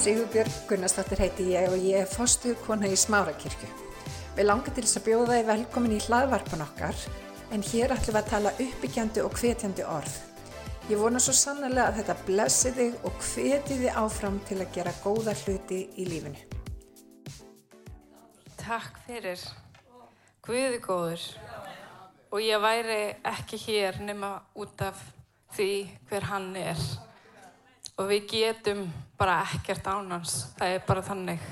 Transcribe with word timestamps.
Sigurbjörg 0.00 0.52
Gunnarsdóttir 0.64 1.20
heiti 1.20 1.44
ég 1.50 1.66
og 1.68 1.82
ég 1.84 1.98
er 2.00 2.06
fostuð 2.08 2.54
kona 2.64 2.88
í 2.88 2.94
Smárakirkju. 2.96 3.66
Við 4.32 4.46
langar 4.46 4.72
til 4.72 4.84
þess 4.86 4.96
að 4.96 5.04
bjóða 5.10 5.34
þið 5.34 5.48
velkomin 5.50 5.92
í 5.92 5.98
hlaðvarpan 6.06 6.62
okkar 6.64 7.02
en 7.52 7.64
hér 7.68 7.92
ætlum 7.92 8.16
við 8.16 8.20
að 8.22 8.30
tala 8.30 8.52
uppbyggjandi 8.64 9.24
og 9.26 9.36
hvetjandi 9.36 9.84
orð. 9.84 10.14
Ég 10.88 11.02
vona 11.02 11.20
svo 11.20 11.34
sannlega 11.36 11.90
að 11.90 11.98
þetta 11.98 12.16
blessi 12.30 12.72
þig 12.78 13.04
og 13.10 13.18
hveti 13.26 13.76
þið 13.82 13.98
áfram 14.00 14.38
til 14.48 14.58
að 14.62 14.72
gera 14.78 14.94
góða 15.02 15.36
hluti 15.42 15.82
í 16.00 16.08
lífinu. 16.08 16.40
Takk 18.56 19.04
fyrir. 19.04 19.44
Guði 20.48 20.80
góður. 20.80 21.28
Og 22.32 22.40
ég 22.40 22.64
væri 22.64 22.98
ekki 23.34 23.60
hér 23.66 24.00
nema 24.08 24.32
út 24.56 24.80
af 24.80 25.04
því 25.58 25.72
hver 26.08 26.30
hann 26.32 26.50
er. 26.56 26.88
Og 27.98 28.06
við 28.10 28.28
getum 28.30 28.84
bara 29.18 29.40
ekkert 29.48 29.88
ánans. 29.90 30.36
Það 30.58 30.76
er 30.76 30.86
bara 30.86 31.02
þannig. 31.04 31.42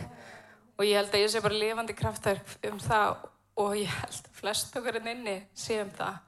Og 0.79 0.87
ég 0.87 1.01
held 1.01 1.13
að 1.15 1.25
ég 1.25 1.33
sé 1.33 1.43
bara 1.43 1.59
lifandi 1.59 1.97
kraftverk 1.99 2.55
um 2.71 2.79
það 2.83 3.17
og 3.59 3.75
ég 3.75 3.91
held 3.91 4.19
að 4.29 4.39
flest 4.39 4.77
okkar 4.79 5.01
en 5.01 5.11
inni 5.13 5.37
séum 5.59 5.91
það. 5.97 6.21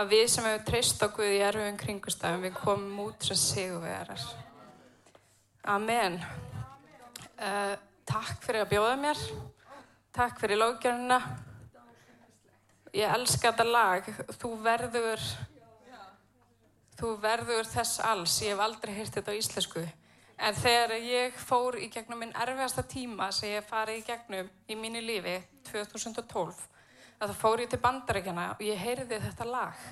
Að 0.00 0.12
við 0.12 0.26
sem 0.32 0.46
hefur 0.46 0.66
treyst 0.68 1.02
Guði 1.16 1.38
í 1.38 1.42
erfiðum 1.44 1.78
kringustafum, 1.80 2.44
við 2.44 2.54
komum 2.60 3.00
út 3.06 3.24
sem 3.26 3.38
sigurvegarar. 3.40 4.26
Amen. 5.68 6.20
Uh, 7.40 7.74
takk 8.08 8.44
fyrir 8.44 8.64
að 8.64 8.70
bjóða 8.74 8.94
mér. 9.00 9.24
Takk 10.16 10.40
fyrir 10.42 10.60
lókjörnuna. 10.60 11.18
Ég 12.96 13.12
elska 13.16 13.50
þetta 13.50 13.66
lag. 13.68 14.08
Þú 14.40 14.52
verður, 14.64 15.26
þú 17.00 17.14
verður 17.22 17.68
þess 17.68 18.00
alls. 18.04 18.36
Ég 18.44 18.54
hef 18.54 18.62
aldrei 18.64 18.92
heyrt 18.94 19.16
þetta 19.16 19.32
á 19.32 19.38
íslensku. 19.38 19.84
En 20.40 20.56
þegar 20.56 20.94
ég 21.04 21.36
fór 21.36 21.76
í 21.80 21.90
gegnum 21.92 22.22
minn 22.22 22.36
erfiðasta 22.36 22.84
tíma 22.88 23.28
sem 23.32 23.54
ég 23.54 23.66
farið 23.68 24.00
í 24.00 24.04
gegnum 24.06 24.48
í 24.72 24.76
mínu 24.78 25.02
lífi 25.04 25.36
2012, 25.68 26.62
þá 27.20 27.34
fór 27.36 27.60
ég 27.60 27.68
til 27.72 27.80
bandaríkjana 27.82 28.46
og 28.54 28.62
ég 28.64 28.80
heyrði 28.80 29.20
þetta 29.20 29.48
lag. 29.48 29.82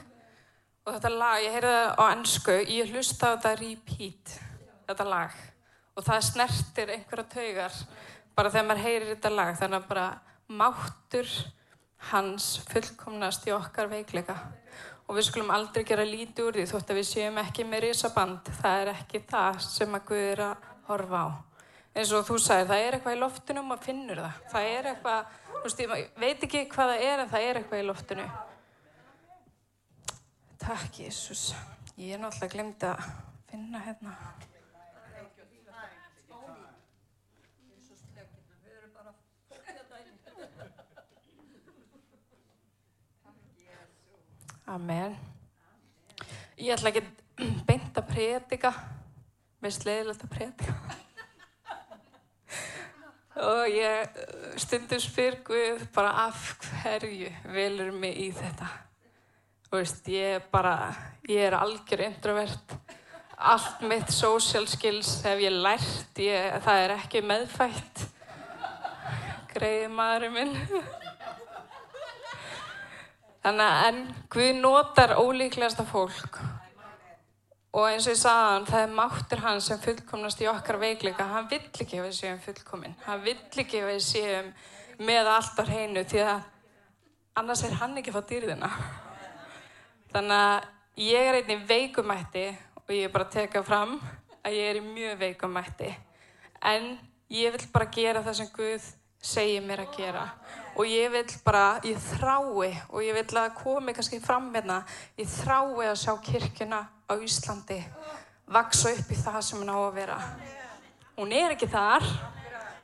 Og 0.86 0.94
þetta 0.94 1.12
lag, 1.12 1.42
ég 1.44 1.52
heyrði 1.52 1.74
það 1.74 2.00
á 2.00 2.04
ennsku, 2.14 2.56
ég 2.64 2.94
hlusta 2.94 3.28
á 3.28 3.32
þetta 3.34 3.52
repeat, 3.60 4.34
þetta 4.88 5.08
lag. 5.08 5.36
Og 5.98 6.06
það 6.06 6.24
snertir 6.30 6.94
einhverja 6.94 7.28
taugar 7.34 7.78
bara 8.38 8.52
þegar 8.54 8.68
maður 8.70 8.84
heyrir 8.86 9.12
þetta 9.12 9.34
lag. 9.34 9.52
Þannig 9.60 9.82
að 9.82 9.88
bara 9.92 10.08
máttur 10.48 11.34
hans 12.08 12.54
fullkomnast 12.70 13.44
í 13.50 13.52
okkar 13.52 13.90
veikleika 13.92 14.38
og 15.08 15.16
við 15.16 15.26
skulum 15.30 15.52
aldrei 15.54 15.86
gera 15.88 16.04
lítið 16.04 16.44
úr 16.44 16.58
því 16.58 16.66
þótt 16.70 16.92
að 16.92 17.00
við 17.00 17.08
séum 17.08 17.40
ekki 17.42 17.64
með 17.66 17.84
risaband. 17.86 18.50
Það 18.60 18.82
er 18.82 18.90
ekki 18.92 19.22
það 19.30 19.60
sem 19.64 19.96
að 19.96 20.04
Guð 20.10 20.24
er 20.26 20.44
að 20.50 20.68
horfa 20.90 21.22
á. 21.24 21.28
Eins 21.98 22.12
og 22.14 22.28
þú 22.28 22.36
sagði, 22.44 22.68
það 22.68 22.84
er 22.84 22.96
eitthvað 22.98 23.16
í 23.16 23.22
loftinu 23.22 23.64
og 23.64 23.82
finnur 23.82 24.20
það. 24.20 24.44
Það 24.52 24.68
er 24.74 24.90
eitthvað, 24.92 25.32
þú 25.48 25.64
veist, 25.64 25.82
ég 25.82 26.20
veit 26.20 26.46
ekki 26.46 26.62
hvað 26.76 26.92
það 26.92 27.08
er 27.08 27.24
en 27.24 27.32
það 27.32 27.48
er 27.48 27.60
eitthvað 27.62 27.82
í 27.82 27.88
loftinu. 27.88 28.28
Takk 30.68 31.02
Jésús 31.06 31.48
ég 31.98 32.14
er 32.14 32.20
náttúrulega 32.22 32.52
glemt 32.52 32.84
að 32.86 33.00
finna 33.50 33.80
hérna 33.82 34.12
Amen. 44.68 45.16
Ég 46.60 46.74
ætla 46.74 46.90
ekki 46.90 47.00
beint 47.68 47.96
að 47.96 48.10
predika, 48.10 48.72
mér 49.64 49.72
sleiðilegt 49.72 50.26
að 50.26 50.34
predika. 50.34 50.74
Og 53.48 53.70
ég 53.72 54.20
stundum 54.60 55.00
spyr 55.00 55.38
Guð 55.46 55.86
bara 55.94 56.12
af 56.26 56.50
hverju 56.66 57.32
vilur 57.54 57.96
mig 57.96 58.20
í 58.26 58.28
þetta. 58.36 58.68
Þú 59.70 59.80
veist, 59.80 60.12
ég 60.12 60.52
bara, 60.52 60.76
ég 61.24 61.48
er 61.48 61.56
algjör 61.56 62.04
introvert. 62.10 62.78
Allt 63.38 63.84
mitt 63.88 64.12
social 64.12 64.68
skills 64.68 65.22
hef 65.24 65.40
ég 65.40 65.54
lært, 65.54 66.20
ég, 66.20 66.60
það 66.64 66.84
er 66.84 66.98
ekki 66.98 67.24
meðfætt. 67.24 68.08
Greiði 69.54 69.92
maðurinn 69.96 70.36
minn. 70.36 70.58
Þannig 73.48 73.64
að 73.64 73.86
en 73.88 74.00
Guð 74.28 74.48
notar 74.60 75.14
ólíklegasta 75.16 75.86
fólk 75.88 76.34
og 77.72 77.86
eins 77.88 78.04
og 78.04 78.12
ég 78.12 78.18
sagði 78.20 78.42
hann, 78.42 78.66
það 78.68 78.82
er 78.82 78.90
máttur 78.98 79.40
hann 79.40 79.62
sem 79.64 79.80
fullkomnast 79.80 80.42
í 80.44 80.48
okkar 80.50 80.76
veikleika. 80.82 81.24
Hann 81.30 81.48
vill 81.48 81.62
ekki 81.64 81.96
að 81.96 82.10
við 82.10 82.16
séum 82.18 82.42
fullkomin. 82.44 82.96
Hann 83.06 83.22
vill 83.24 83.38
ekki 83.62 83.80
að 83.80 83.88
við 83.94 84.02
séum 84.04 84.50
með 85.08 85.30
allt 85.32 85.62
á 85.62 85.64
hreinu 85.64 86.04
því 86.10 86.20
að 86.26 86.44
annars 87.40 87.64
er 87.64 87.78
hann 87.80 87.96
ekki 88.02 88.12
fátt 88.18 88.34
dýrðina. 88.34 88.70
Þannig 90.12 90.44
að 90.44 91.02
ég 91.06 91.30
er 91.30 91.40
einnig 91.40 91.66
veikumætti 91.72 92.46
og 92.82 92.94
ég 92.98 93.08
er 93.08 93.16
bara 93.16 93.30
að 93.30 93.36
teka 93.38 93.64
fram 93.64 93.96
að 94.42 94.58
ég 94.58 94.74
er 94.74 94.82
í 94.82 94.86
mjög 94.90 95.20
veikumætti. 95.24 95.94
En 96.68 96.98
ég 97.32 97.56
vill 97.56 97.72
bara 97.72 97.88
gera 97.96 98.26
það 98.28 98.42
sem 98.42 98.52
Guð 98.60 98.92
segir 99.20 99.62
mér 99.64 99.84
að 99.84 99.96
gera. 99.96 100.24
Og 100.78 100.86
ég 100.86 101.10
vil 101.10 101.24
bara, 101.44 101.80
ég 101.82 101.98
þrái 101.98 102.38
og 102.88 103.00
ég 103.02 103.16
vil 103.16 103.40
að 103.40 103.56
komi 103.58 103.94
kannski 103.96 104.20
fram 104.22 104.52
hérna 104.54 104.82
ég 105.18 105.26
þrái 105.26 105.88
að 105.88 105.96
sjá 105.98 106.12
kirkuna 106.22 106.84
á 107.10 107.14
Íslandi 107.18 107.80
vaksa 108.48 108.92
upp 108.94 109.10
í 109.10 109.18
það 109.18 109.40
sem 109.44 109.58
hún 109.58 109.72
á 109.74 109.78
að 109.78 109.96
vera. 109.98 110.18
Hún 111.18 111.34
er 111.34 111.56
ekki 111.56 111.70
þar. 111.70 112.06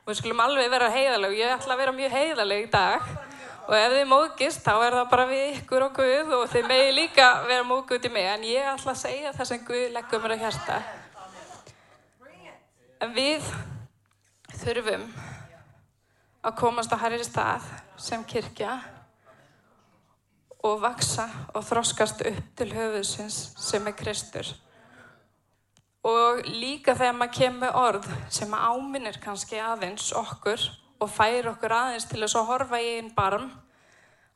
Og 0.05 0.11
við 0.11 0.19
skulum 0.19 0.43
alveg 0.43 0.69
vera 0.69 0.91
heiðaleg 0.93 1.39
ég 1.39 1.55
ætla 1.55 1.73
að 1.73 1.81
vera 1.81 1.95
mjög 1.95 2.17
heiðaleg 2.19 2.67
í 2.67 2.69
dag. 2.73 3.07
Og 3.65 3.73
ef 3.79 3.95
þið 3.95 4.11
móðgist 4.11 4.61
þá 4.61 4.73
er 4.75 4.99
það 4.99 5.07
bara 5.15 5.29
við 5.31 5.47
ykkur 5.55 5.87
og 5.87 5.95
Guð 5.97 6.35
og 6.37 6.45
þið 6.51 6.67
megi 6.69 6.91
líka 6.99 7.31
vera 7.47 7.65
móðgut 7.65 8.05
í 8.05 8.13
mig. 8.13 8.27
En 8.35 8.45
ég 8.45 8.69
ætla 8.75 8.93
að 8.93 9.01
segja 9.01 9.33
það 9.33 9.51
sem 9.53 9.65
Guð 9.65 9.87
leggur 9.95 10.21
mér 10.21 10.35
að 10.35 10.45
hérsta 10.45 10.83
en 13.05 13.13
við 13.15 13.43
þurfum 14.61 15.03
að 16.45 16.57
komast 16.59 16.93
á 16.93 16.97
hærri 17.01 17.25
stað 17.25 17.65
sem 17.97 18.21
kirkja 18.27 18.75
og 20.65 20.77
vaksa 20.83 21.25
og 21.53 21.65
þroskast 21.65 22.21
upp 22.25 22.53
til 22.57 22.69
höfuðsins 22.73 23.37
sem 23.61 23.85
er 23.89 23.95
Kristur. 23.97 24.47
Og 26.05 26.45
líka 26.45 26.93
þegar 26.93 27.17
maður 27.17 27.37
kemur 27.39 27.77
orð 27.81 28.09
sem 28.33 28.53
áminnir 28.53 29.17
kannski 29.21 29.57
aðeins 29.57 30.11
okkur 30.13 30.61
og 31.01 31.09
fær 31.09 31.49
okkur 31.55 31.73
aðeins 31.73 32.05
til 32.09 32.21
þess 32.21 32.37
að 32.37 32.49
horfa 32.51 32.81
í 32.81 32.91
einn 32.99 33.09
barm 33.17 33.49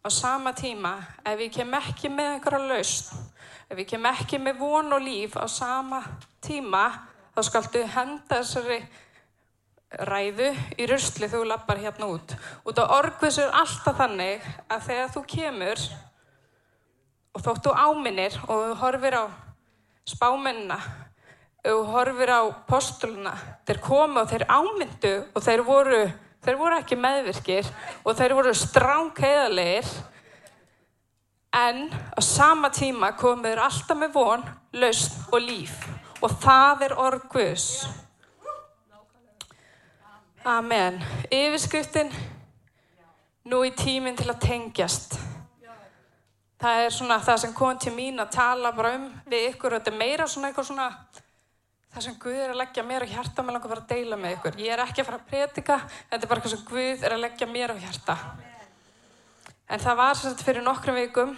á 0.02 0.10
sama 0.10 0.54
tíma 0.58 0.96
ef 1.22 1.38
við 1.38 1.54
kem 1.60 1.78
ekki 1.78 2.10
með 2.10 2.34
einhverja 2.34 2.72
lausn, 2.72 3.22
ef 3.70 3.78
við 3.78 3.90
kem 3.94 4.10
ekki 4.10 4.40
með 4.42 4.62
von 4.64 4.98
og 4.98 5.06
líf 5.06 5.38
á 5.38 5.46
sama 5.46 6.02
tíma 6.42 6.88
þá 7.36 7.42
skaldu 7.46 7.86
henda 7.94 8.40
þessari 8.40 8.80
ræðu 9.90 10.52
í 10.78 10.86
rusli 10.90 11.30
þú 11.30 11.44
lappar 11.50 11.80
hérna 11.82 12.10
út. 12.14 12.36
Út 12.68 12.78
á 12.78 12.86
orgvísu 13.00 13.42
er 13.48 13.56
alltaf 13.58 13.98
þannig 13.98 14.46
að 14.70 14.86
þegar 14.86 15.14
þú 15.16 15.24
kemur 15.34 15.86
og 17.34 17.46
þóttu 17.46 17.74
áminir 17.74 18.38
og 18.46 18.66
þú 18.68 18.76
horfir 18.84 19.18
á 19.18 19.26
spámennina 20.10 20.80
og 20.80 21.72
þú 21.72 21.80
horfir 21.94 22.32
á 22.32 22.42
postuluna, 22.70 23.34
þeir 23.68 23.80
komu 23.84 24.22
og 24.22 24.30
þeir 24.30 24.46
ámyndu 24.48 25.14
og 25.34 25.44
þeir 25.44 25.64
voru, 25.68 26.04
þeir 26.46 26.60
voru 26.60 26.78
ekki 26.80 26.98
meðvirkir 27.00 27.72
og 28.06 28.16
þeir 28.18 28.36
voru 28.38 28.54
stránkeiðalegir 28.56 29.90
en 31.60 31.90
á 31.90 32.22
sama 32.22 32.70
tíma 32.70 33.12
komuður 33.18 33.66
alltaf 33.66 33.98
með 33.98 34.14
von, 34.14 34.46
lausn 34.78 35.18
og 35.34 35.42
líf 35.44 35.82
og 36.22 36.38
það 36.44 36.86
er 36.90 36.96
orgvus. 37.00 37.66
Amen. 40.48 41.02
Yfirskriftin, 41.28 42.14
nú 43.52 43.58
í 43.68 43.74
tíminn 43.76 44.16
til 44.16 44.30
að 44.32 44.46
tengjast. 44.46 45.18
Það 46.60 46.84
er 46.86 46.94
svona 46.96 47.18
það 47.24 47.42
sem 47.44 47.56
kom 47.58 47.76
til 47.80 47.92
mín 47.92 48.24
að 48.24 48.32
tala 48.38 48.72
bara 48.76 48.94
um 48.96 49.10
við 49.28 49.50
ykkur 49.50 49.76
og 49.76 49.82
þetta 49.82 49.92
er 49.92 49.98
meira 50.00 50.28
svona 50.32 50.48
eitthvað 50.48 50.70
svona 50.70 50.88
það 51.92 52.06
sem 52.06 52.16
Guð 52.24 52.40
er 52.40 52.54
að 52.54 52.62
leggja 52.62 52.86
mér 52.88 53.04
á 53.04 53.12
hjarta 53.12 53.44
með 53.44 53.58
langar 53.58 53.74
bara 53.74 53.84
að 53.84 53.92
deila 53.92 54.22
með 54.22 54.38
ykkur. 54.38 54.58
Ég 54.64 54.74
er 54.78 54.84
ekki 54.86 55.04
að 55.04 55.10
fara 55.10 55.20
að 55.20 55.28
predika, 55.34 55.80
þetta 56.08 56.22
er 56.22 56.32
bara 56.32 56.42
eitthvað 56.42 56.56
sem 56.56 56.66
Guð 56.72 57.06
er 57.06 57.18
að 57.18 57.24
leggja 57.26 57.52
mér 57.52 57.76
á 57.76 57.82
hjarta. 57.84 58.18
En 59.68 59.86
það 59.90 60.02
var 60.06 60.20
svona 60.24 60.48
fyrir 60.48 60.68
nokkrum 60.70 61.00
vikum 61.04 61.38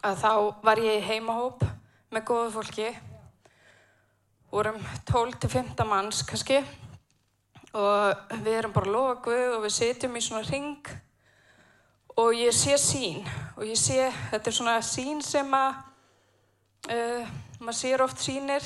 að 0.00 0.20
þá 0.24 0.32
var 0.64 0.80
ég 0.80 1.02
í 1.02 1.06
heimahóp 1.12 1.64
með 2.08 2.28
góðu 2.32 2.50
fólki, 2.56 2.90
vorum 4.48 4.80
12-15 5.12 5.88
manns 5.92 6.24
kannski 6.24 6.62
og 7.76 8.32
við 8.44 8.54
erum 8.54 8.72
bara 8.72 9.02
að 9.10 9.20
Guð 9.26 9.56
og 9.56 9.62
við 9.66 9.74
setjum 9.76 10.16
í 10.16 10.22
svona 10.24 10.46
ring 10.48 10.92
og 12.18 12.34
ég 12.34 12.54
sé 12.56 12.78
sín 12.80 13.20
og 13.56 13.66
ég 13.68 13.76
sé, 13.78 14.08
þetta 14.30 14.50
er 14.50 14.56
svona 14.56 14.78
sín 14.82 15.20
sem 15.22 15.52
að 15.54 15.82
uh, 16.90 17.28
maður 17.60 17.78
sér 17.80 18.04
oft 18.04 18.22
sínir 18.22 18.64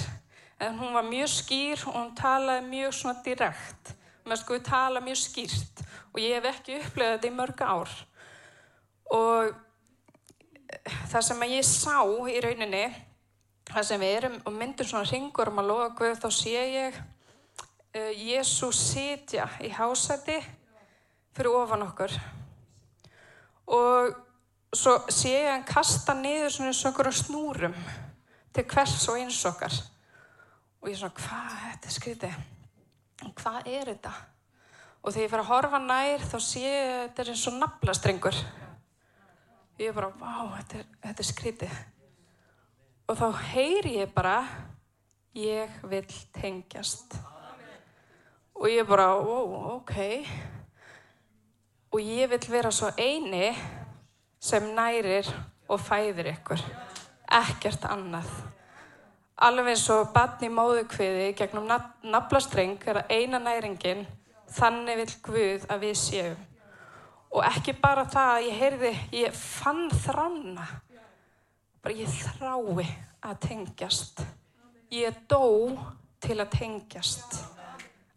en 0.62 0.78
hún 0.78 0.94
var 0.94 1.04
mjög 1.08 1.32
skýr 1.32 1.82
og 1.88 1.96
hún 1.96 2.14
talaði 2.14 2.66
mjög 2.68 2.94
svona 2.94 3.22
direkt. 3.24 3.94
Mér 4.22 4.38
sko 4.38 4.54
við 4.54 4.66
tala 4.68 5.02
mjög 5.02 5.18
skýrt 5.18 5.82
og 6.12 6.20
ég 6.22 6.36
hef 6.36 6.48
ekki 6.52 6.78
upplegað 6.78 7.16
þetta 7.16 7.30
í 7.30 7.36
mörg 7.36 7.62
ár. 7.66 7.94
Og 9.12 9.54
það 11.10 11.24
sem 11.26 11.42
ég 11.50 11.66
sá 11.66 11.98
í 12.30 12.36
rauninni, 12.44 12.84
það 13.72 13.88
sem 13.88 14.04
við 14.04 14.14
erum 14.20 14.38
og 14.44 14.54
myndum 14.54 14.88
svona 14.88 15.10
ringur 15.10 15.50
um 15.50 15.60
að 15.62 15.72
lofa 15.72 15.88
Guð, 15.98 16.14
þá 16.22 16.28
sé 16.36 16.54
ég 16.54 17.02
Jésús 17.92 18.78
sitja 18.80 19.44
í 19.60 19.68
hásæti 19.68 20.38
fyrir 21.36 21.52
ofan 21.52 21.84
okkur. 21.84 22.14
Og 23.68 24.14
svo 24.72 24.94
sé 25.12 25.34
ég 25.34 25.50
hann 25.50 25.66
kasta 25.68 26.14
niður 26.16 26.54
svona 26.54 26.70
eins 26.72 26.80
og 26.80 26.88
einhverjum 26.90 27.18
snúrum 27.18 27.74
til 28.52 28.64
hvers 28.64 29.08
og 29.12 29.18
eins 29.20 29.40
okkar. 29.48 29.76
Og 30.80 30.88
ég 30.88 30.96
er 30.96 31.02
svona, 31.02 31.18
hvað, 31.20 31.58
þetta 31.66 31.90
er 31.90 31.96
skritið? 31.96 32.38
Hvað 33.38 33.68
er 33.70 33.90
þetta? 33.92 34.12
Og 35.02 35.12
þegar 35.12 35.24
ég 35.24 35.32
fer 35.34 35.42
að 35.42 35.50
horfa 35.50 35.80
nær 35.82 36.24
þá 36.30 36.36
sé 36.42 36.62
ég 36.64 36.92
að 36.92 37.02
þetta 37.02 37.22
er 37.22 37.32
eins 37.34 37.44
og 37.50 37.58
naflastrengur. 37.58 38.40
Ég 39.82 39.90
er 39.90 39.98
bara, 39.98 40.08
vá, 40.16 40.56
þetta 40.56 40.80
er, 40.80 40.88
þetta 41.04 41.24
er 41.24 41.28
skrítið. 41.28 41.76
Og 43.10 43.20
þá 43.20 43.28
heyri 43.52 43.94
ég 43.98 44.16
bara, 44.16 44.38
ég 45.36 45.76
vil 45.92 46.04
tengjast. 46.38 47.18
Og 48.62 48.70
ég 48.70 48.86
bara, 48.86 49.08
ó, 49.18 49.74
ok. 49.74 49.96
Og 51.90 52.00
ég 52.00 52.30
vil 52.30 52.44
vera 52.52 52.70
svo 52.70 52.92
eini 52.94 53.48
sem 54.38 54.68
nærir 54.76 55.26
og 55.66 55.80
fæðir 55.82 56.28
ykkur. 56.36 56.62
Ekkert 57.26 57.88
annað. 57.90 58.30
Alveg 59.42 59.72
eins 59.72 59.88
og 59.90 60.12
batni 60.14 60.46
móðukviði 60.52 61.32
gegnum 61.34 61.66
naflastreng 62.06 62.78
er 62.86 63.00
að 63.00 63.10
eina 63.16 63.40
næringin, 63.42 64.04
þannig 64.54 65.00
vil 65.00 65.14
Guð 65.26 65.66
að 65.66 65.82
við 65.88 65.96
séum. 65.98 66.44
Og 67.32 67.42
ekki 67.48 67.74
bara 67.82 68.04
það 68.06 68.30
að 68.36 68.46
ég 68.46 68.60
heyrði, 68.60 68.92
ég 69.24 69.34
fann 69.34 69.88
þrána. 70.04 70.68
Bara 71.82 71.98
ég 71.98 72.14
þrái 72.14 72.86
að 73.26 73.42
tengjast. 73.48 74.22
Ég 74.94 75.18
dó 75.26 75.74
til 76.22 76.38
að 76.38 76.54
tengjast. 76.60 77.40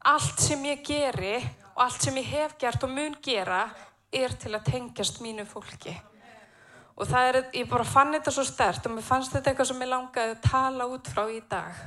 Allt 0.06 0.42
sem 0.42 0.66
ég 0.70 0.84
geri 0.86 1.38
og 1.74 1.80
allt 1.88 2.04
sem 2.06 2.18
ég 2.22 2.28
hef 2.30 2.52
gert 2.62 2.84
og 2.86 2.92
mun 2.94 3.16
gera 3.26 3.64
er 4.14 4.36
til 4.38 4.54
að 4.54 4.68
tengjast 4.70 5.18
mínu 5.24 5.48
fólki. 5.50 5.96
Og 6.96 7.08
það 7.10 7.30
er, 7.30 7.38
ég 7.58 7.70
bara 7.70 7.84
fann 7.88 8.14
þetta 8.14 8.32
svo 8.32 8.44
stert 8.48 8.86
og 8.86 8.94
mér 8.96 9.04
fannst 9.04 9.34
þetta 9.34 9.52
eitthvað 9.52 9.72
sem 9.72 9.82
ég 9.82 9.90
langaði 9.92 10.36
að 10.36 10.44
tala 10.46 10.86
út 10.94 11.10
frá 11.12 11.26
í 11.34 11.40
dag. 11.50 11.80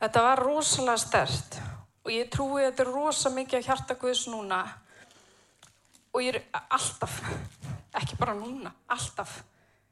Þetta 0.00 0.22
var 0.24 0.40
rosalega 0.40 1.02
stert 1.02 1.58
og 2.00 2.08
ég 2.14 2.30
trúi 2.32 2.62
að 2.62 2.70
þetta 2.70 2.86
er 2.86 2.92
rosa 2.94 3.32
mikið 3.34 3.58
að 3.58 3.68
hjarta 3.68 3.96
Guðs 4.00 4.22
núna 4.32 4.62
og 6.10 6.24
ég 6.24 6.38
er 6.38 6.62
alltaf, 6.72 7.18
ekki 8.00 8.16
bara 8.18 8.34
núna, 8.34 8.72
alltaf. 8.88 9.42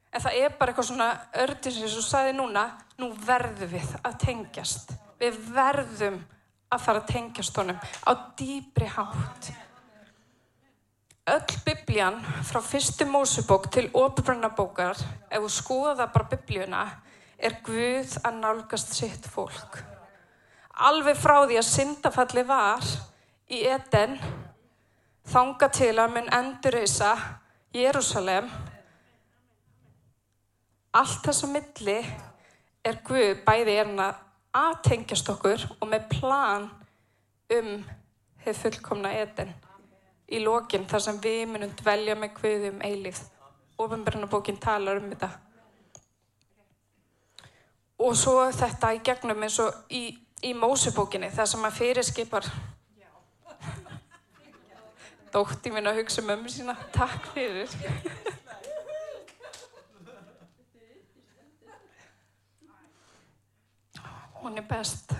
En 0.09 0.25
það 0.25 0.39
er 0.41 0.57
bara 0.57 0.73
eitthvað 0.73 0.89
svona 0.89 1.11
ördinsins 1.45 1.99
og 2.01 2.07
sagði 2.07 2.33
núna, 2.35 2.65
nú 2.97 3.11
verðum 3.27 3.71
við 3.77 3.93
að 4.01 4.17
tengjast. 4.25 4.97
Við 5.19 5.39
verðum 5.53 6.21
að 6.69 6.85
fara 6.85 7.01
að 7.01 7.09
tengjast 7.13 7.57
honum 7.59 7.79
á 8.07 8.11
dýbri 8.39 8.87
hátt 8.93 9.51
öll 11.29 11.57
bibljan 11.65 12.17
frá 12.47 12.61
fyrstu 12.63 13.05
mósubók 13.05 13.69
til 13.73 13.89
ofubrannabókar, 13.93 14.97
ef 15.29 15.43
þú 15.43 15.51
skoða 15.53 16.07
bara 16.13 16.29
bibljuna, 16.31 16.83
er 17.37 17.59
Guð 17.65 18.15
að 18.25 18.39
nálgast 18.41 18.95
sitt 18.97 19.27
fólk. 19.29 19.79
Alveg 20.89 21.19
frá 21.19 21.43
því 21.43 21.59
að 21.59 21.67
syndafalli 21.67 22.45
var 22.47 22.87
í 23.51 23.61
Eden, 23.67 24.17
þanga 25.29 25.69
til 25.75 25.93
að 25.99 26.15
mun 26.15 26.31
endurreysa 26.39 27.11
Jérúsalem, 27.75 28.49
allt 30.97 31.21
þessa 31.27 31.51
milli 31.51 31.99
er 32.83 33.01
Guð 33.05 33.43
bæði 33.45 33.77
er 33.77 33.91
hann 33.91 34.05
að 34.07 34.25
aðtengjast 34.55 35.29
okkur 35.29 35.65
og 35.79 35.89
með 35.89 36.07
plan 36.13 36.69
um 37.53 37.73
hefur 38.43 38.61
fullkomna 38.63 39.11
Eden 39.19 39.51
í 40.29 40.39
lokin 40.43 40.87
þar 40.89 41.03
sem 41.05 41.19
við 41.21 41.43
munum 41.51 41.75
dvelja 41.77 42.15
með 42.17 42.33
hviðum 42.39 42.81
eilíð. 42.85 43.21
Ofinbjörnabókin 43.79 44.59
talar 44.59 44.99
um 44.99 45.07
þetta. 45.11 45.29
Og 47.99 48.15
svo 48.15 48.43
þetta 48.55 48.93
í 48.95 48.99
gegnum 49.03 49.43
eins 49.43 49.59
og 49.63 49.93
í, 49.95 50.03
í 50.43 50.53
Mósebókinni 50.55 51.31
þar 51.35 51.49
sem 51.51 51.65
að 51.67 51.79
fyrirskipar 51.79 52.49
dótti 55.33 55.71
mín 55.73 55.89
að 55.89 56.01
hugsa 56.01 56.23
mömmu 56.25 56.51
sína. 56.51 56.75
Takk 56.95 57.31
fyrir. 57.33 57.77
Hún 64.41 64.57
er 64.57 64.63
best. 64.63 65.11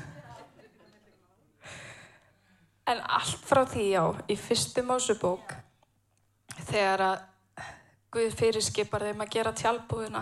En 2.88 3.01
allt 3.04 3.42
frá 3.45 3.66
því 3.68 3.88
á, 4.00 4.06
í 4.31 4.36
fyrstu 4.39 4.81
Mósebók, 4.88 5.51
þegar 6.69 7.04
að 7.06 7.25
Guð 8.10 8.31
fyrirskipar 8.39 9.04
þeim 9.06 9.19
að 9.21 9.33
gera 9.36 9.51
tjálbúðina 9.54 10.21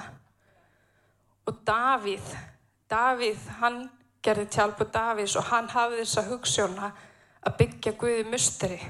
og 1.48 1.60
Davíð, 1.64 2.34
Davíð, 2.92 3.46
hann 3.62 3.78
gerði 4.26 4.48
tjálbúð 4.52 4.90
Davíðs 4.92 5.38
og 5.40 5.48
hann 5.54 5.70
hafði 5.72 6.02
þessa 6.02 6.26
hugssjóna 6.28 6.90
að 7.48 7.56
byggja 7.62 7.94
Guði 8.02 8.26
musteri, 8.28 8.82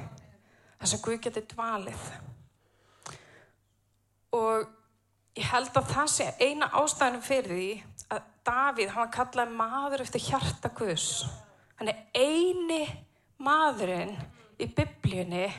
þess 0.79 0.97
að 0.97 1.03
Guð 1.05 1.19
geti 1.27 1.45
dvalið. 1.51 2.07
Og 4.39 4.65
ég 5.37 5.51
held 5.51 5.77
að 5.77 5.93
það 5.93 6.11
sé 6.15 6.31
eina 6.41 6.71
ástæðanum 6.81 7.27
fyrir 7.27 7.53
því 7.53 7.69
að 8.15 8.33
Davíð, 8.47 8.93
hann 8.93 9.03
var 9.03 9.11
kallað 9.11 9.49
maður 9.59 10.03
eftir 10.05 10.23
hjarta 10.23 10.69
Guðs. 10.71 11.25
Hann 11.75 11.91
er 11.91 12.05
eini 12.15 12.85
maðurinn 13.43 14.13
í 14.55 14.69
biblíunni 14.71 15.49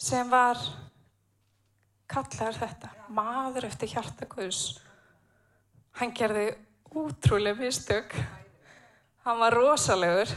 sem 0.00 0.30
var 0.32 0.56
kallar 2.10 2.56
þetta 2.56 2.94
maður 3.12 3.68
eftir 3.68 3.92
hjarta 3.92 4.30
Guðs. 4.32 4.80
Hann 6.00 6.16
gerði 6.16 6.48
útrúlega 6.96 7.60
mistök. 7.60 8.16
Hann 9.26 9.44
var 9.44 9.60
rosalegur. 9.60 10.32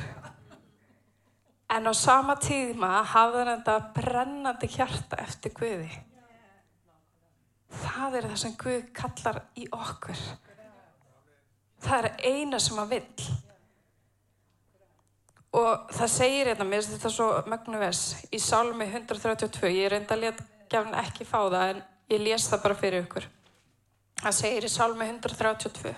En 1.72 1.88
á 1.88 1.94
sama 1.96 2.36
tíma 2.44 2.98
hafði 3.08 3.40
hann 3.40 3.54
þetta 3.64 3.78
brennandi 3.96 4.76
hjarta 4.76 5.24
eftir 5.24 5.56
Guði. 5.56 5.92
Það 7.74 8.18
er 8.20 8.34
það 8.34 8.42
sem 8.44 8.58
Guð 8.60 8.90
kallar 9.00 9.46
í 9.56 9.72
okkur 9.72 10.28
það 11.84 12.08
er 12.08 12.32
eina 12.32 12.60
sem 12.62 12.80
hann 12.80 12.92
vill. 12.92 13.28
Og 15.54 15.92
það 15.94 16.10
segir 16.10 16.50
hérna, 16.50 16.66
mér 16.66 16.82
finnst 16.82 16.96
þetta 16.96 17.12
svo 17.14 17.28
mögnu 17.52 17.82
ves, 17.84 18.02
í 18.34 18.40
Salmi 18.42 18.88
132, 18.90 19.70
ég 19.70 19.92
reynda 19.94 20.18
að 20.18 20.42
gefna 20.72 21.04
ekki 21.04 21.28
fá 21.30 21.44
það 21.44 21.68
en 21.68 21.84
ég 22.10 22.24
les 22.26 22.48
það 22.50 22.64
bara 22.64 22.80
fyrir 22.80 23.06
ykkur. 23.06 23.28
Það 24.24 24.38
segir 24.40 24.66
í 24.66 24.72
Salmi 24.74 25.06
132, 25.12 25.94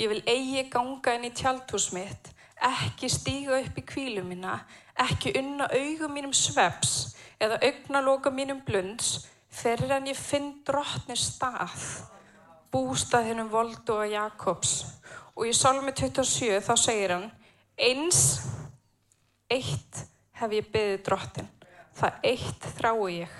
ég 0.00 0.10
vil 0.10 0.20
eigi 0.26 0.66
ganga 0.72 1.14
inn 1.14 1.28
í 1.28 1.32
tjaldhús 1.38 1.90
mitt, 1.94 2.32
ekki 2.66 3.08
stíga 3.12 3.60
upp 3.60 3.78
í 3.78 3.86
kvílu 3.86 4.24
mína, 4.26 4.58
ekki 5.06 5.36
unna 5.38 5.70
augum 5.70 6.16
mínum 6.16 6.34
sveps 6.34 7.14
eða 7.40 7.60
augnaloka 7.68 8.32
mínum 8.34 8.58
blunds, 8.66 9.28
fyrir 9.54 9.94
en 9.94 10.10
ég 10.10 10.18
finn 10.18 10.56
drottni 10.66 11.14
stað, 11.14 11.78
bústað 12.72 13.30
hennum 13.30 13.50
voldu 13.50 13.98
og 13.98 14.08
Jakobs. 14.10 14.74
Og 15.36 15.48
í 15.48 15.54
Salmi 15.56 15.92
27 15.96 16.60
þá 16.64 16.74
segir 16.78 17.14
hann, 17.14 17.28
eins 17.78 18.40
eitt 19.50 20.04
hef 20.40 20.52
ég 20.54 20.68
byggðið 20.72 21.00
drottin, 21.06 21.48
það 21.96 22.26
eitt 22.30 22.66
þrái 22.78 23.14
ég, 23.14 23.32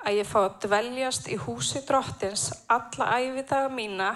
að 0.00 0.16
ég 0.18 0.28
fá 0.28 0.38
að 0.42 0.56
dveljast 0.64 1.28
í 1.30 1.36
húsi 1.40 1.82
drottins 1.86 2.48
alla 2.72 3.10
æfidaga 3.20 3.70
mína 3.72 4.10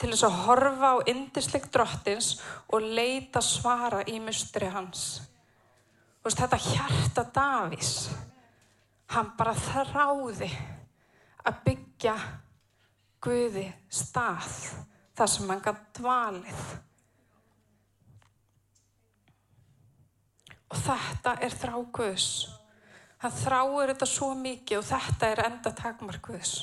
til 0.00 0.10
þess 0.12 0.26
að 0.28 0.38
horfa 0.46 0.92
á 0.96 0.96
indisleik 1.12 1.68
drottins 1.72 2.36
og 2.72 2.84
leita 2.84 3.42
svara 3.44 4.02
í 4.08 4.18
mustri 4.20 4.68
hans. 4.72 5.06
Veist, 6.24 6.40
þetta 6.40 6.58
hjarta 6.58 7.26
Davís, 7.36 7.92
hann 9.14 9.30
bara 9.38 9.54
þráði 9.54 10.50
að 11.46 11.60
byggja 11.68 12.16
Guði 13.26 13.66
stað 13.90 14.52
þar 15.18 15.30
sem 15.32 15.50
hann 15.50 15.62
gaf 15.64 15.80
dvalið. 15.98 16.64
Og 20.70 20.78
þetta 20.86 21.34
er 21.42 21.58
þrá 21.58 21.74
Guðs. 21.98 22.30
Hann 23.22 23.34
þráir 23.34 23.92
þetta 23.94 24.08
svo 24.10 24.32
mikið 24.38 24.78
og 24.78 24.88
þetta 24.92 25.30
er 25.32 25.44
enda 25.48 25.72
takmar 25.74 26.20
Guðs. 26.22 26.60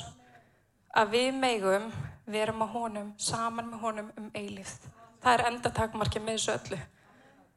að 0.94 1.10
við 1.10 1.30
megum 1.34 1.86
verum 2.30 2.62
á 2.62 2.66
honum, 2.70 3.14
saman 3.18 3.70
með 3.70 3.80
honum 3.82 4.10
um 4.16 4.28
eilíð. 4.34 4.70
Það 5.22 5.32
er 5.32 5.46
endatakmarki 5.48 6.20
með 6.22 6.38
þessu 6.38 6.52
öllu. 6.54 6.78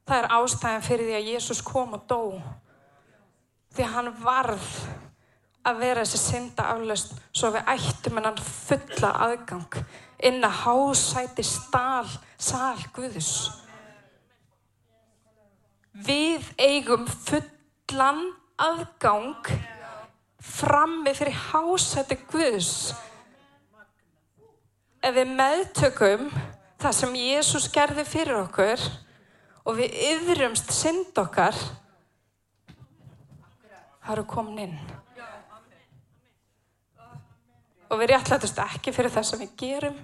Það 0.08 0.22
er 0.24 0.30
ástæðan 0.38 0.86
fyrir 0.88 1.10
því 1.10 1.18
að 1.18 1.30
Jésús 1.34 1.62
kom 1.68 1.94
og 1.94 2.08
dó. 2.10 2.22
Því 3.76 3.86
að 3.86 3.94
hann 3.94 4.12
varð 4.24 4.72
að 5.68 5.80
vera 5.82 6.04
þessi 6.06 6.20
synda 6.22 6.68
aflöst 6.72 7.16
svo 7.36 7.52
við 7.56 7.72
ættum 7.74 8.20
en 8.20 8.30
hann 8.30 8.44
fulla 8.44 9.12
aðgang 9.28 9.80
inn 10.28 10.46
að 10.46 10.60
hásæti 10.64 11.46
stál, 11.46 12.08
sál 12.40 12.80
Guðus. 12.96 13.32
Við 16.08 16.46
eigum 16.62 17.06
fullan 17.10 18.24
aðgang 18.62 19.52
frammi 20.42 21.14
fyrir 21.18 21.36
hásæti 21.52 22.20
Guðus. 22.30 22.94
Ef 25.04 25.14
við 25.14 25.34
meðtökum 25.38 26.30
það 26.82 26.96
sem 26.96 27.18
Jésús 27.20 27.68
gerði 27.74 28.06
fyrir 28.08 28.40
okkur 28.46 28.86
og 29.68 29.76
við 29.78 29.98
yðrumst 30.14 30.72
synd 30.74 31.18
okkar, 31.20 31.58
það 34.00 34.14
eru 34.16 34.26
komin 34.32 34.64
inn 34.64 34.80
og 37.88 38.00
við 38.02 38.12
réttlætust 38.12 38.60
ekki 38.64 38.94
fyrir 38.96 39.14
það 39.14 39.28
sem 39.30 39.42
við 39.44 39.56
gerum 39.60 39.98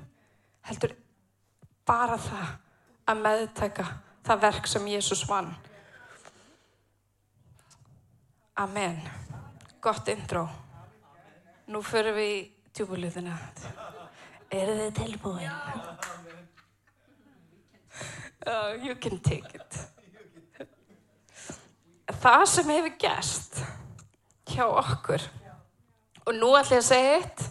heldur 0.67 0.95
bara 1.87 2.17
það 2.21 2.51
að 3.11 3.23
meðtaka 3.25 3.85
það 4.23 4.43
verk 4.45 4.67
sem 4.71 4.85
Jésús 4.87 5.23
vann. 5.27 5.49
Amen. 8.55 9.01
Gott 9.83 10.07
intro. 10.07 10.45
Nú 11.67 11.81
fyrir 11.83 12.15
við 12.15 12.31
í 12.31 12.39
djúbuluðina 12.75 13.35
eru 14.53 14.75
þið 14.77 14.93
tilbúin? 14.99 15.51
Uh, 18.43 18.75
you 18.83 18.95
can 18.95 19.19
take 19.23 19.55
it. 19.55 19.79
Það 22.23 22.45
sem 22.51 22.71
hefur 22.71 22.95
gæst 22.99 23.59
hjá 24.51 24.65
okkur 24.67 25.23
og 26.27 26.35
nú 26.37 26.51
ætlum 26.55 26.77
ég 26.77 26.83
að 26.83 26.87
segja 26.87 27.13
eitt 27.17 27.45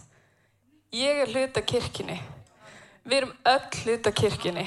Ég 0.93 1.23
er 1.23 1.29
hlut 1.31 1.57
af 1.57 1.65
kirkjunni. 1.65 2.19
Við 3.03 3.15
erum 3.17 3.31
öll 3.49 3.77
hlut 3.81 4.07
af 4.07 4.13
kirkjunni. 4.13 4.65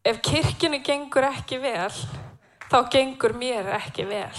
Ef 0.00 0.20
kirkjunni 0.24 0.78
gengur 0.80 1.26
ekki 1.28 1.58
vel, 1.60 1.92
þá 2.72 2.78
gengur 2.90 3.34
mér 3.36 3.68
ekki 3.76 4.06
vel. 4.08 4.38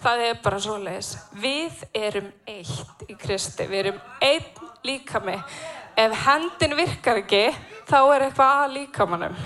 Það 0.00 0.22
er 0.28 0.38
bara 0.44 0.60
svo 0.62 0.76
leiðis. 0.78 1.08
Við 1.42 1.80
erum 1.98 2.28
eitt 2.48 3.02
í 3.10 3.16
Kristi. 3.18 3.66
Við 3.66 3.80
erum 3.80 3.98
einn 4.22 4.68
líkami. 4.86 5.34
Ef 5.98 6.14
hendin 6.28 6.76
virkar 6.78 7.18
ekki, 7.20 7.42
þá 7.90 7.98
er 8.14 8.26
eitthvað 8.28 8.60
að 8.60 8.76
líkamannum. 8.76 9.40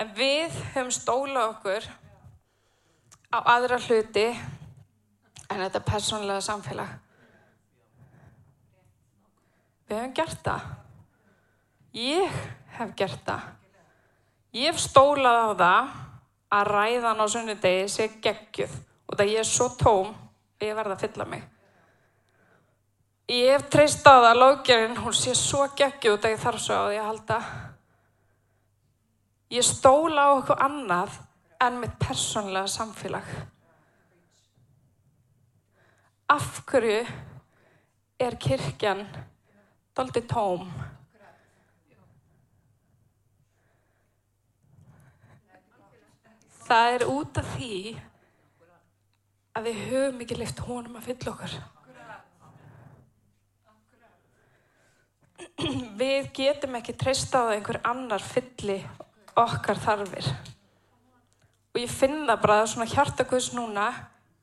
En 0.00 0.16
við 0.16 0.56
höfum 0.72 0.88
stólað 0.96 1.52
okkur 1.52 1.90
á 3.28 3.38
aðra 3.58 3.78
hluti 3.84 4.24
en 5.50 5.62
þetta 5.64 5.80
er 5.80 5.86
persónlega 5.86 6.42
samfélag. 6.44 6.90
Við 9.90 9.98
hefum 9.98 10.14
gert 10.14 10.44
það. 10.46 10.66
Ég 11.98 12.36
hef 12.76 12.92
gert 12.98 13.24
það. 13.26 13.46
Ég 14.54 14.70
hef 14.70 14.82
stólað 14.82 15.40
á 15.42 15.48
það 15.62 15.96
að 16.50 16.70
ræðan 16.74 17.22
á 17.22 17.26
sunnudegi 17.30 17.88
sé 17.90 18.08
geggjuð 18.22 18.76
og 19.10 19.16
það 19.18 19.32
ég 19.32 19.42
er 19.42 19.48
svo 19.48 19.68
tóm 19.78 20.12
að 20.14 20.66
ég 20.68 20.78
verða 20.78 20.96
að 20.96 21.04
fylla 21.06 21.26
mig. 21.32 21.44
Ég 23.30 23.52
hef 23.54 23.68
treyst 23.70 24.06
á 24.06 24.10
það 24.10 24.28
að 24.30 24.40
lókjarinn 24.42 24.98
hún 25.02 25.14
sé 25.14 25.34
svo 25.38 25.66
geggjuð 25.78 26.16
og 26.16 26.22
það 26.22 26.34
ég 26.34 26.42
þarf 26.44 26.62
svo 26.64 26.78
á 26.78 26.84
því 26.86 26.98
að 26.98 27.08
halda. 27.10 27.38
Ég 29.50 29.66
stóla 29.66 30.26
á 30.26 30.30
okkur 30.38 30.62
annað 30.62 31.18
en 31.62 31.80
mitt 31.82 31.96
persónlega 31.98 32.70
samfélag 32.70 33.26
af 36.30 36.62
hverju 36.70 37.02
er 38.20 38.36
kirkjan 38.38 39.02
doldi 39.96 40.22
tóm? 40.30 40.68
Það 46.70 46.94
er 46.94 47.04
út 47.10 47.40
af 47.40 47.50
því 47.56 47.74
að 49.58 49.66
við 49.66 49.82
höfum 49.88 50.22
ekki 50.22 50.38
lift 50.38 50.62
honum 50.68 51.00
að 51.00 51.08
fylla 51.08 51.34
okkar. 51.34 51.58
Við 56.00 56.30
getum 56.36 56.78
ekki 56.78 56.94
treysta 56.94 57.42
á 57.42 57.44
að 57.48 57.56
einhver 57.56 57.80
annar 57.90 58.22
fylli 58.22 58.78
okkar 59.34 59.82
þarfir. 59.82 60.30
Og 61.74 61.82
ég 61.82 61.90
finna 61.90 62.38
bara 62.38 62.62
svona 62.70 62.86
hjartakvöðs 62.90 63.50
núna, 63.58 63.90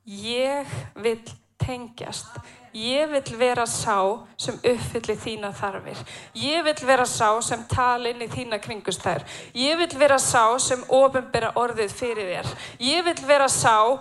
ég 0.04 0.68
vil 1.00 1.16
tengjast. 1.58 2.38
Ég 2.72 3.08
vil 3.10 3.38
vera 3.40 3.64
sá 3.66 3.98
sem 4.38 4.56
uppfyllir 4.56 5.18
þína 5.18 5.50
þarfir. 5.56 5.98
Ég 6.36 6.62
vil 6.66 6.76
vera 6.86 7.06
sá 7.08 7.30
sem 7.42 7.64
tala 7.70 8.12
inn 8.12 8.22
í 8.22 8.28
þína 8.30 8.60
kringustæður. 8.62 9.24
Ég 9.56 9.80
vil 9.80 9.90
vera 9.98 10.18
sá 10.22 10.58
sem 10.62 10.84
ofinbera 10.88 11.54
orðið 11.58 11.96
fyrir 11.96 12.30
þér. 12.34 12.54
Ég 12.78 13.04
vil 13.08 13.18
vera 13.26 13.48
sá 13.48 13.98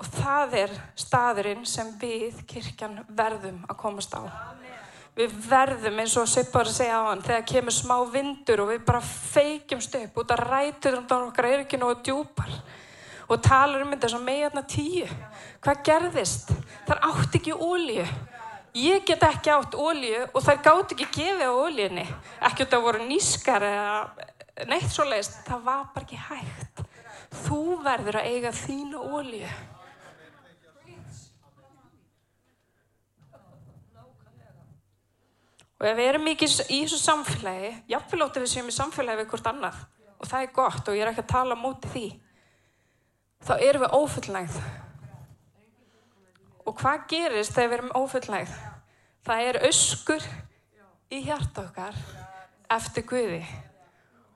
og 0.00 0.08
það 0.16 0.54
er 0.62 0.78
staðurinn 0.96 1.66
sem 1.68 1.92
við 2.00 2.40
kirkjan 2.48 3.02
verðum 3.08 3.60
að 3.68 3.80
komast 3.82 4.16
á. 4.16 4.22
Við 5.20 5.32
verðum 5.50 5.98
eins 6.00 6.14
og 6.16 6.28
Sippar 6.32 6.68
segja 6.72 6.96
á 6.96 7.10
hann 7.10 7.20
þegar 7.20 7.42
kemur 7.50 7.74
smá 7.76 7.98
vindur 8.08 8.62
og 8.62 8.70
við 8.70 8.84
bara 8.86 9.02
feikjumst 9.04 9.96
upp 9.98 10.14
út 10.22 10.30
að 10.32 10.44
ræturum 10.48 11.02
þá 11.10 11.14
okkar 11.18 11.48
er 11.48 11.64
ekki 11.66 11.76
nógu 11.76 11.98
djúpar 12.06 12.54
og 13.28 13.42
talar 13.44 13.84
um 13.84 13.92
þetta 13.92 14.08
sem 14.14 14.22
meðarna 14.24 14.62
tíu. 14.64 15.08
Hvað 15.60 15.82
gerðist? 15.90 16.54
Það 16.88 17.04
átt 17.10 17.36
ekki 17.36 17.52
ólíu. 17.52 18.06
Ég 18.80 19.04
get 19.10 19.26
ekki 19.28 19.52
átt 19.52 19.76
ólíu 19.76 20.22
og 20.24 20.46
þær 20.46 20.62
gátt 20.64 20.94
ekki 20.96 21.10
gefið 21.18 21.44
á 21.44 21.52
ólíunni. 21.52 22.06
Ekki 22.48 22.64
út 22.64 22.78
að 22.78 22.86
voru 22.86 23.04
nískar 23.04 23.66
eða 23.66 24.70
neitt 24.72 24.88
svo 24.88 25.04
leiðist. 25.04 25.42
Það 25.50 25.68
var 25.68 25.84
bara 25.92 26.08
ekki 26.08 26.22
hægt. 26.30 26.82
Þú 27.44 27.60
verður 27.84 28.22
að 28.22 28.32
eiga 28.32 28.54
þínu 28.56 29.04
ólíu. 29.04 29.52
Og 35.80 35.86
ef 35.88 35.96
við 35.96 36.10
erum 36.10 36.26
mikið 36.28 36.58
í 36.68 36.82
þessu 36.84 36.98
samfélagi, 37.00 37.70
jáfnvel 37.88 38.26
ótaf 38.26 38.44
við 38.44 38.52
séum 38.52 38.68
í 38.68 38.76
samfélagi 38.76 39.22
við 39.22 39.30
hvort 39.32 39.48
annað 39.48 39.78
og 40.20 40.28
það 40.28 40.42
er 40.44 40.52
gott 40.52 40.88
og 40.90 40.96
ég 40.98 41.04
er 41.04 41.10
ekki 41.14 41.22
að 41.24 41.30
tala 41.32 41.56
múti 41.56 41.88
því, 41.88 42.06
þá 43.48 43.52
erum 43.56 43.84
við 43.86 43.94
ófullnægð. 43.96 44.58
Og 46.68 46.76
hvað 46.76 47.06
gerist 47.08 47.54
þegar 47.56 47.70
við 47.70 47.76
erum 47.78 47.94
ófullnægð? 47.96 48.56
Það 49.24 49.44
er 49.48 49.58
öskur 49.70 50.26
í 51.10 51.20
hjarta 51.24 51.64
okkar 51.64 51.96
eftir 52.76 53.06
Guði. 53.08 53.40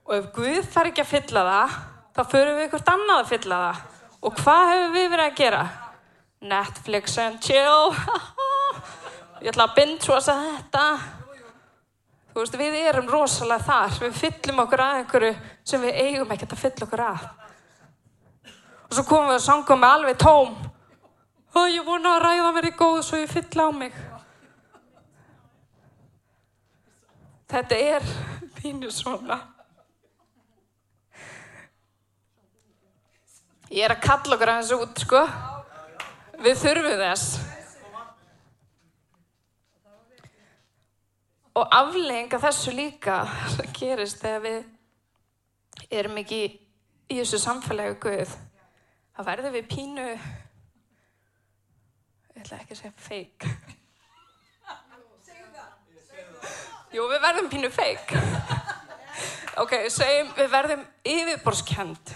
Og 0.08 0.14
ef 0.16 0.30
Guð 0.36 0.62
þarf 0.72 0.90
ekki 0.90 1.04
að 1.04 1.10
fylla 1.12 1.42
það, 1.48 1.74
þá 2.16 2.22
förum 2.32 2.60
við 2.60 2.70
hvort 2.72 2.92
annað 2.94 3.20
að 3.20 3.30
fylla 3.34 3.58
það. 3.64 3.82
Og 4.24 4.40
hvað 4.40 4.62
hefur 4.70 4.94
við 4.94 5.10
verið 5.12 5.26
að 5.26 5.36
gera? 5.42 5.60
Netflix 6.44 7.18
and 7.20 7.44
chill. 7.44 7.92
ég 9.44 9.52
ætla 9.52 9.68
að 9.68 9.76
binge-watcha 9.76 10.38
þetta. 10.40 10.86
Þú 12.34 12.42
veist, 12.42 12.56
við 12.58 12.76
erum 12.82 13.06
rosalega 13.06 13.62
þar. 13.62 13.92
Við 14.02 14.16
fyllum 14.18 14.64
okkur 14.64 14.80
að 14.82 14.96
einhverju 15.00 15.34
sem 15.70 15.84
við 15.84 16.00
eigum 16.02 16.32
ekkert 16.34 16.56
að 16.56 16.62
fylla 16.64 16.86
okkur 16.88 17.02
að. 17.04 17.28
Og 18.88 18.96
svo 18.96 19.04
komum 19.06 19.30
við 19.30 19.36
að 19.36 19.44
sanga 19.44 19.76
með 19.78 19.94
alveg 19.98 20.18
tóm. 20.18 20.56
Og 21.54 21.70
ég 21.70 21.86
vona 21.86 22.16
að 22.16 22.24
ræða 22.24 22.50
mér 22.56 22.66
í 22.66 22.74
góð 22.74 22.98
svo 23.06 23.22
ég 23.22 23.30
fylla 23.30 23.68
á 23.68 23.72
mig. 23.78 24.02
Þetta 27.54 27.82
er 27.94 28.12
pínu 28.58 28.90
svona. 28.90 29.38
Ég 33.70 33.86
er 33.86 33.94
að 33.94 34.06
kalla 34.08 34.34
okkur 34.34 34.56
aðeins 34.56 34.74
út, 34.74 35.06
sko. 35.06 35.22
Við 36.42 36.64
þurfum 36.66 37.04
þess. 37.06 37.53
Og 41.54 41.68
aflenga 41.70 42.40
þessu 42.42 42.74
líka 42.74 43.20
það 43.56 43.72
gerist 43.78 44.22
þegar 44.22 44.42
við 44.44 44.60
erum 46.00 46.18
ekki 46.22 46.42
í 46.44 47.18
þessu 47.20 47.38
samfélagi 47.42 47.98
Guð 48.02 48.32
þá 49.14 49.20
verður 49.28 49.54
við 49.54 49.70
pínu 49.70 50.08
ég 50.14 50.20
ætla 52.42 52.60
ekki 52.62 52.74
að 52.74 52.82
segja 52.82 52.94
feik 53.08 53.48
Jú, 56.94 57.02
við 57.10 57.22
verðum 57.24 57.48
pínu 57.50 57.70
feik 57.74 58.12
ok, 59.58 59.72
segjum 59.90 60.30
við 60.36 60.50
verðum 60.52 60.84
yfirborskend 61.10 62.14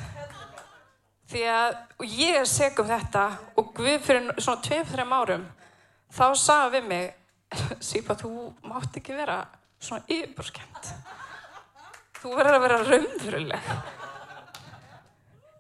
því 1.29 1.43
að 1.53 1.73
og 1.99 2.05
ég 2.19 2.41
er 2.41 2.49
seg 2.49 2.79
um 2.81 2.89
þetta 2.89 3.25
og 3.59 3.73
Guð 3.77 3.99
fyrir 4.07 4.29
svona 4.39 4.63
2-3 4.65 5.07
árum 5.19 5.47
þá 6.15 6.27
sagði 6.39 6.79
við 6.79 6.89
mig 6.93 7.18
Sýpa, 7.81 8.17
þú 8.19 8.31
mátt 8.69 8.99
ekki 9.01 9.17
vera 9.17 9.41
svona 9.81 10.05
yfirborskend 10.11 10.91
þú 12.19 12.35
verður 12.35 12.57
að 12.57 12.65
vera 12.65 12.79
raunveruleg. 12.83 13.69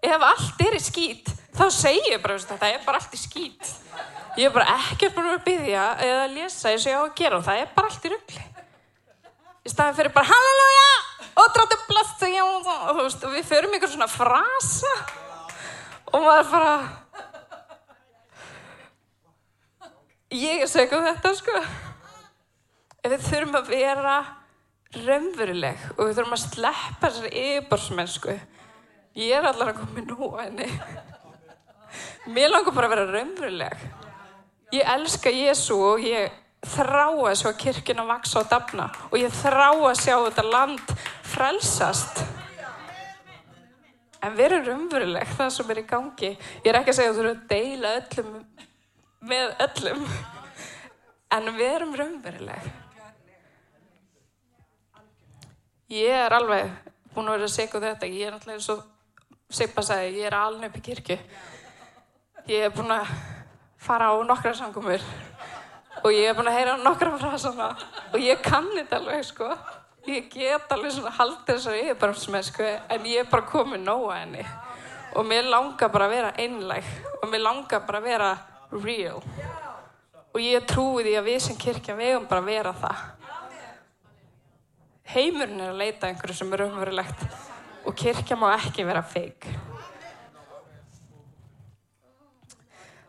Ef 0.09 0.25
allt 0.29 0.63
er 0.67 0.77
í 0.79 0.83
skýt 0.83 1.31
þá 1.55 1.65
segir 1.75 2.15
ég 2.17 2.23
bara 2.23 2.39
þetta 2.39 2.71
er 2.71 2.83
bara 2.87 3.01
allt 3.01 3.15
í 3.15 3.21
skýt 3.21 3.73
ég 4.39 4.47
er 4.47 4.55
bara 4.55 4.77
ekkert 4.77 5.17
búin 5.17 5.33
að 5.33 5.45
byggja 5.47 5.87
eða 6.05 6.21
að 6.27 6.37
lesa 6.37 6.71
eins 6.71 6.87
og 6.87 6.93
ég 6.93 6.99
á 6.99 7.03
að 7.03 7.17
gera 7.19 7.39
og 7.39 7.47
það 7.47 7.63
er 7.63 7.73
bara 7.75 7.91
allt 7.91 8.07
í 8.07 8.13
ruggli 8.13 8.45
í 9.69 9.73
staðin 9.73 9.99
fyrir 9.99 10.15
bara 10.15 10.31
halleluja 10.31 10.91
og 11.39 11.51
dráttu 11.55 11.79
blast 11.89 12.25
og, 12.29 12.69
og, 12.69 13.01
og 13.07 13.35
við 13.35 13.45
förum 13.47 13.75
ykkur 13.79 13.93
svona 13.93 14.09
frasa. 14.11 14.95
Og 16.09 16.25
maður 16.25 16.49
bara 16.55 16.73
ég 20.35 20.63
er 20.65 20.71
segð 20.71 20.99
um 20.99 21.07
þetta 21.09 21.35
sko. 21.39 21.63
Ef 22.99 23.13
við 23.15 23.27
þurfum 23.29 23.59
að 23.61 23.71
vera 23.73 24.17
raunveruleg 24.97 25.85
og 25.97 26.07
við 26.07 26.17
þurfum 26.19 26.37
að 26.37 26.45
sleppa 26.45 27.09
þessari 27.09 27.45
yfirborsmennsku 27.45 28.35
ég 29.19 29.37
er 29.37 29.49
allar 29.49 29.73
að 29.73 29.81
koma 29.83 30.05
nú 30.07 30.29
enni 30.43 30.69
mér 32.29 32.53
langar 32.53 32.75
bara 32.77 32.89
að 32.89 32.95
vera 32.95 33.07
raunveruleg. 33.13 33.87
Ég 34.75 34.91
elska 34.95 35.33
Jésu 35.33 35.77
og 35.81 36.03
ég 36.05 36.33
þrá 36.75 37.07
að 37.09 37.37
sjá 37.41 37.53
kirkina 37.57 38.05
vaksa 38.09 38.43
og 38.43 38.51
dafna 38.51 38.89
og 39.09 39.17
ég 39.21 39.33
þrá 39.33 39.71
að 39.73 40.01
sjá 40.03 40.17
þetta 40.17 40.45
land 40.45 40.95
frelsast. 41.25 42.25
En 44.19 44.35
veru 44.37 44.61
raunveruleg 44.67 45.37
það 45.39 45.53
sem 45.55 45.73
er 45.73 45.83
í 45.83 45.87
gangi 45.89 46.33
ég 46.35 46.69
er 46.69 46.81
ekki 46.81 46.93
að 46.93 46.99
segja 46.99 47.13
að 47.13 47.19
þú 47.19 47.25
eru 47.25 47.35
að 47.35 47.45
deila 47.53 47.95
öllum 48.01 48.33
með 49.21 49.57
öllum 49.67 50.05
en 51.35 51.57
verum 51.59 51.97
raunveruleg 51.99 52.69
Ég 55.89 56.13
er 56.13 56.35
alveg 56.37 56.69
búin 57.15 57.31
að 57.31 57.39
vera 57.39 57.47
segja 57.49 57.81
þetta. 57.81 58.09
Ég 58.13 58.27
er 58.29 58.35
náttúrulega 58.35 58.59
eins 58.59 58.67
og 58.75 58.83
Sippa 59.49 59.81
sagði, 59.81 60.19
ég 60.19 60.27
er 60.29 60.35
alveg 60.37 60.69
upp 60.69 60.75
í 60.77 60.83
kirkju. 60.85 61.15
Ég 62.53 62.67
er 62.67 62.75
búin 62.75 62.93
að 62.93 63.09
fara 63.81 64.11
á 64.13 64.21
nokkra 64.29 64.53
sangumur 64.53 65.01
og 66.03 66.11
ég 66.13 66.29
er 66.29 66.37
búin 66.37 66.51
að 66.51 66.59
heyra 66.59 66.75
nokkra 66.83 67.15
frasana 67.17 67.71
og 68.13 68.19
ég 68.21 68.43
kann 68.45 68.69
þetta 68.75 68.99
alveg, 69.01 69.25
sko. 69.25 69.49
Ég 70.05 70.29
get 70.35 70.77
alveg 70.77 70.93
svona 70.93 71.15
haldið 71.17 71.55
þessari 71.55 71.81
yfirbármsmenn, 71.87 72.45
sko, 72.45 72.69
en 72.69 73.09
ég 73.09 73.25
er 73.25 73.33
bara 73.33 73.49
komið 73.49 73.83
nóga 73.89 74.21
henni. 74.21 74.45
Og 75.17 75.25
mér 75.25 75.49
langar 75.49 75.89
bara 75.89 76.11
að 76.11 76.17
vera 76.19 76.35
einlæg 76.37 76.93
og 77.23 77.31
mér 77.33 77.47
langar 77.49 77.89
bara 77.89 78.03
að 78.03 78.11
vera 78.13 78.31
real. 78.73 79.23
Og 80.35 80.43
ég 80.45 80.67
trúi 80.69 81.07
því 81.07 81.15
að 81.19 81.31
við 81.31 81.41
sem 81.47 81.57
kirkja 81.59 81.97
vegum 81.99 82.29
bara 82.29 82.45
vera 82.45 82.75
það 82.77 83.07
heimurinn 85.09 85.63
er 85.63 85.73
að 85.73 85.81
leita 85.81 86.09
einhverju 86.09 86.37
sem 86.37 86.53
er 86.53 86.67
umverulegt 86.67 87.25
og 87.89 87.97
kirkja 87.97 88.37
má 88.37 88.51
ekki 88.59 88.85
vera 88.85 89.03
feik. 89.05 89.49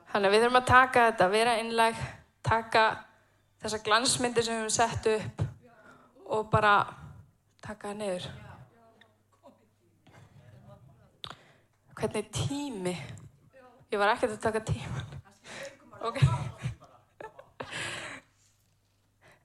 Þannig 0.10 0.30
að 0.30 0.34
við 0.34 0.44
þurfum 0.44 0.60
að 0.62 0.70
taka 0.70 1.06
þetta, 1.10 1.28
vera 1.34 1.58
innleg, 1.62 2.00
taka 2.46 2.86
þessa 3.62 3.82
glansmyndir 3.86 4.48
sem 4.48 4.56
við 4.56 4.64
hefum 4.64 4.74
sett 4.74 5.10
upp 5.12 5.44
og 6.38 6.50
bara 6.50 6.74
taka 7.62 7.92
það 7.92 8.00
niður. 8.00 8.30
Hvernig 12.00 12.34
tími? 12.34 12.96
Ég 13.92 14.00
var 14.00 14.16
ekkert 14.16 14.38
að 14.38 14.44
taka 14.48 14.64
tíman. 14.72 15.09
Ok. 16.00 16.20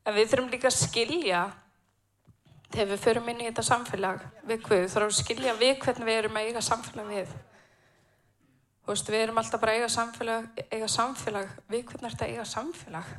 En 0.05 0.15
við 0.15 0.29
þurfum 0.31 0.51
líka 0.53 0.69
að 0.69 0.77
skilja 0.77 1.41
þegar 2.75 2.91
við 2.91 3.03
förum 3.07 3.29
inn 3.33 3.41
í 3.41 3.49
þetta 3.49 3.65
samfélag 3.65 4.23
við 4.45 4.67
erum 4.69 4.89
við 4.93 4.97
að 5.07 5.17
skilja 5.17 5.55
við 5.59 5.77
hvernig 5.85 6.09
við 6.09 6.19
erum 6.21 6.39
að 6.39 6.49
eiga 6.49 6.63
samfélag 6.65 7.11
við. 7.11 7.37
Þú 8.85 8.93
veist, 8.93 9.09
við 9.09 9.23
erum 9.25 9.39
alltaf 9.41 9.63
bara 9.63 9.73
að 9.73 9.79
eiga 9.81 9.93
samfélag, 9.95 10.49
eiga 10.69 10.89
samfélag, 10.93 11.53
við 11.73 11.87
hvernig 11.89 12.05
er 12.05 12.15
þetta 12.15 12.27
að 12.27 12.35
eiga 12.35 12.45
samfélag? 12.51 13.13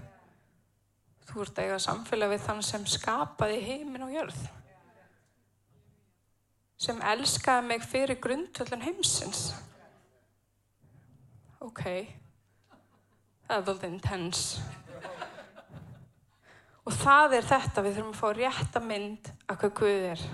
Þú 1.26 1.42
ert 1.42 1.58
að 1.58 1.66
eiga 1.66 1.80
samfélag 1.82 2.34
við 2.36 2.44
þann 2.46 2.62
sem 2.68 2.86
skapaði 2.94 3.62
heiminn 3.66 4.06
og 4.06 4.14
jörð. 4.14 4.44
Sem 6.86 7.02
elskaði 7.02 7.66
mig 7.72 7.88
fyrir 7.88 8.20
grundvöldun 8.22 8.86
heimsins. 8.86 9.48
Ok, 11.66 11.82
það 13.46 13.58
er 13.58 13.68
doldið 13.68 13.94
intense. 13.94 14.64
Og 16.86 16.94
það 16.94 17.38
er 17.40 17.48
þetta, 17.50 17.82
við 17.82 17.96
þurfum 17.98 18.14
að 18.14 18.20
fá 18.20 18.28
rétta 18.38 18.82
mynd 18.84 19.30
af 19.50 19.60
hvað 19.62 19.72
Guð 19.80 20.08
er. 20.12 20.26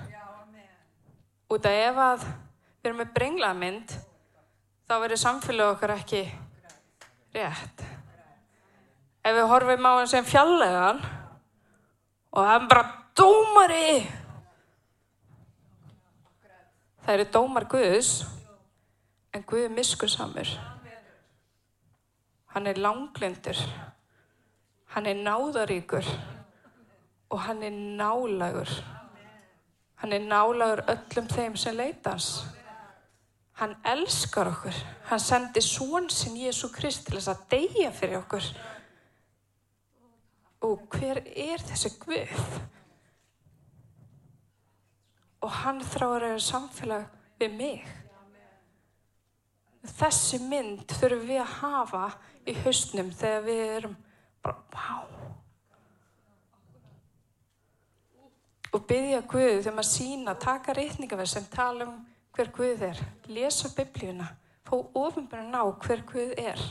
Út 1.51 1.67
af 1.67 1.77
ef 1.85 1.99
að 2.05 2.25
við 2.25 2.89
erum 2.89 2.99
með 3.01 3.13
brenglaða 3.15 3.59
mynd, 3.59 3.93
þá 4.87 4.93
verður 4.97 5.21
samfélag 5.21 5.75
okkar 5.75 5.95
ekki 5.95 6.21
rétt. 7.35 7.85
Ef 9.21 9.37
við 9.37 9.47
horfum 9.51 9.87
á 9.87 9.91
hans 9.91 10.15
sem 10.15 10.27
fjallegan 10.27 10.99
og 12.31 12.47
er 12.47 12.67
bara 12.71 12.83
dómari, 13.15 14.01
það 17.05 17.15
eru 17.15 17.29
dómar 17.35 17.67
Guðs, 17.71 18.11
en 19.31 19.47
Guð 19.47 19.67
er 19.67 19.75
miskursamur. 19.75 20.51
Hann 22.51 22.67
er 22.67 22.79
langlindur, 22.79 23.59
hann 24.91 25.05
er 25.07 25.15
náðaríkur 25.15 26.07
og 27.31 27.39
hann 27.39 27.63
er 27.63 27.71
nálagur. 27.71 28.71
Hann 30.01 30.11
er 30.11 30.25
nálagur 30.25 30.81
öllum 30.89 31.29
þeim 31.31 31.55
sem 31.55 31.77
leitans. 31.77 32.41
Hann 33.61 33.75
elskar 33.85 34.49
okkur. 34.49 34.75
Hann 35.07 35.21
sendi 35.21 35.61
svon 35.61 36.09
sin 36.09 36.35
Jésu 36.35 36.71
Krist 36.73 37.05
til 37.05 37.19
þess 37.19 37.31
að 37.31 37.43
deyja 37.53 37.91
fyrir 37.93 38.19
okkur. 38.19 38.47
Og 40.65 40.83
hver 40.91 41.21
er 41.29 41.61
þessi 41.69 41.93
Guð? 42.01 42.59
Og 45.41 45.53
hann 45.61 45.79
þráður 45.85 46.27
að 46.33 46.43
samfélag 46.45 47.07
við 47.39 47.55
mig. 47.57 47.87
Þessi 50.01 50.41
mynd 50.45 50.83
þurfum 50.97 51.29
við 51.29 51.41
að 51.41 51.55
hafa 51.61 52.03
í 52.47 52.55
hausnum 52.63 53.11
þegar 53.13 53.43
við 53.45 53.65
erum 53.77 53.97
bara, 54.41 54.57
vá, 54.73 55.11
og 58.71 58.85
byggja 58.87 59.21
Guð 59.27 59.57
þegar 59.59 59.75
maður 59.75 59.89
sína, 59.89 60.35
taka 60.39 60.75
reytningaverð 60.75 61.31
sem 61.33 61.47
tala 61.51 61.87
um 61.87 61.97
hver 62.35 62.51
Guð 62.55 62.85
er, 62.87 62.99
lesa 63.27 63.71
biblíuna, 63.75 64.29
fá 64.67 64.77
ofinbjörn 64.79 65.55
á 65.55 65.63
hver 65.83 66.03
Guð 66.07 66.33
er. 66.39 66.61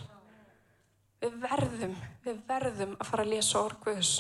Við 1.20 1.34
verðum, 1.42 1.96
við 2.24 2.38
verðum 2.48 2.94
að 2.96 3.10
fara 3.10 3.26
að 3.26 3.32
lesa 3.34 3.60
orð 3.60 3.82
Guðs. 3.84 4.14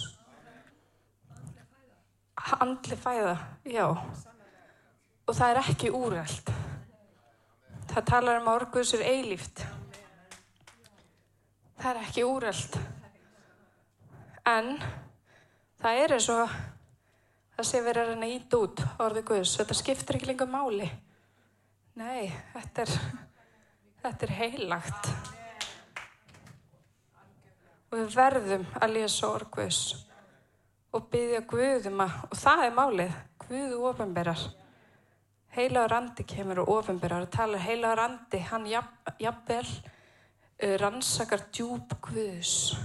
Andli 2.60 2.96
fæða, 3.00 3.36
já. 3.64 3.86
Og 5.24 5.36
það 5.36 5.52
er 5.54 5.60
ekki 5.62 5.92
úrveld. 5.96 6.52
Það 7.90 8.08
talar 8.12 8.40
um 8.42 8.52
orð 8.52 8.74
Guðs 8.74 8.92
er 8.98 9.06
eilíft. 9.08 9.64
Það 11.80 11.90
er 11.90 12.00
ekki 12.04 12.24
úrveld. 12.28 12.76
En 14.50 14.74
það 15.80 16.00
er 16.02 16.14
eins 16.16 16.28
og 16.32 16.54
það 17.56 17.68
sé 17.70 17.80
verið 17.84 18.02
að 18.02 18.12
reyna 18.12 18.30
ít 18.34 18.56
út 18.58 18.84
orðið 19.00 19.26
Guðs, 19.30 19.56
þetta 19.60 19.78
skiptir 19.78 20.18
ekki 20.18 20.30
lengur 20.30 20.50
máli. 20.50 20.90
Nei, 22.00 22.30
þetta 22.54 22.84
er 22.84 22.94
þetta 24.04 24.26
er 24.26 24.36
heilagt. 24.38 25.10
Og 27.90 27.98
við 27.98 28.14
verðum 28.14 28.64
að 28.78 28.96
lesa 28.96 29.28
orð 29.32 29.50
Guðs 29.56 29.82
og 30.94 31.06
byggja 31.10 31.44
Guðum 31.48 32.02
að 32.04 32.16
og 32.28 32.40
það 32.44 32.64
er 32.66 32.74
málið, 32.76 33.20
Guðu 33.46 33.84
ofinberar 33.90 34.48
heilaður 35.54 35.96
andi 35.96 36.26
kemur 36.28 36.62
og 36.62 36.76
ofinberar 36.76 37.26
og 37.26 37.32
tala 37.34 37.58
heilaður 37.58 38.04
andi 38.04 38.40
hann 38.50 38.68
jafnvel 38.70 39.66
rannsakar 40.80 41.46
djúb 41.52 41.94
Guðs. 42.04 42.76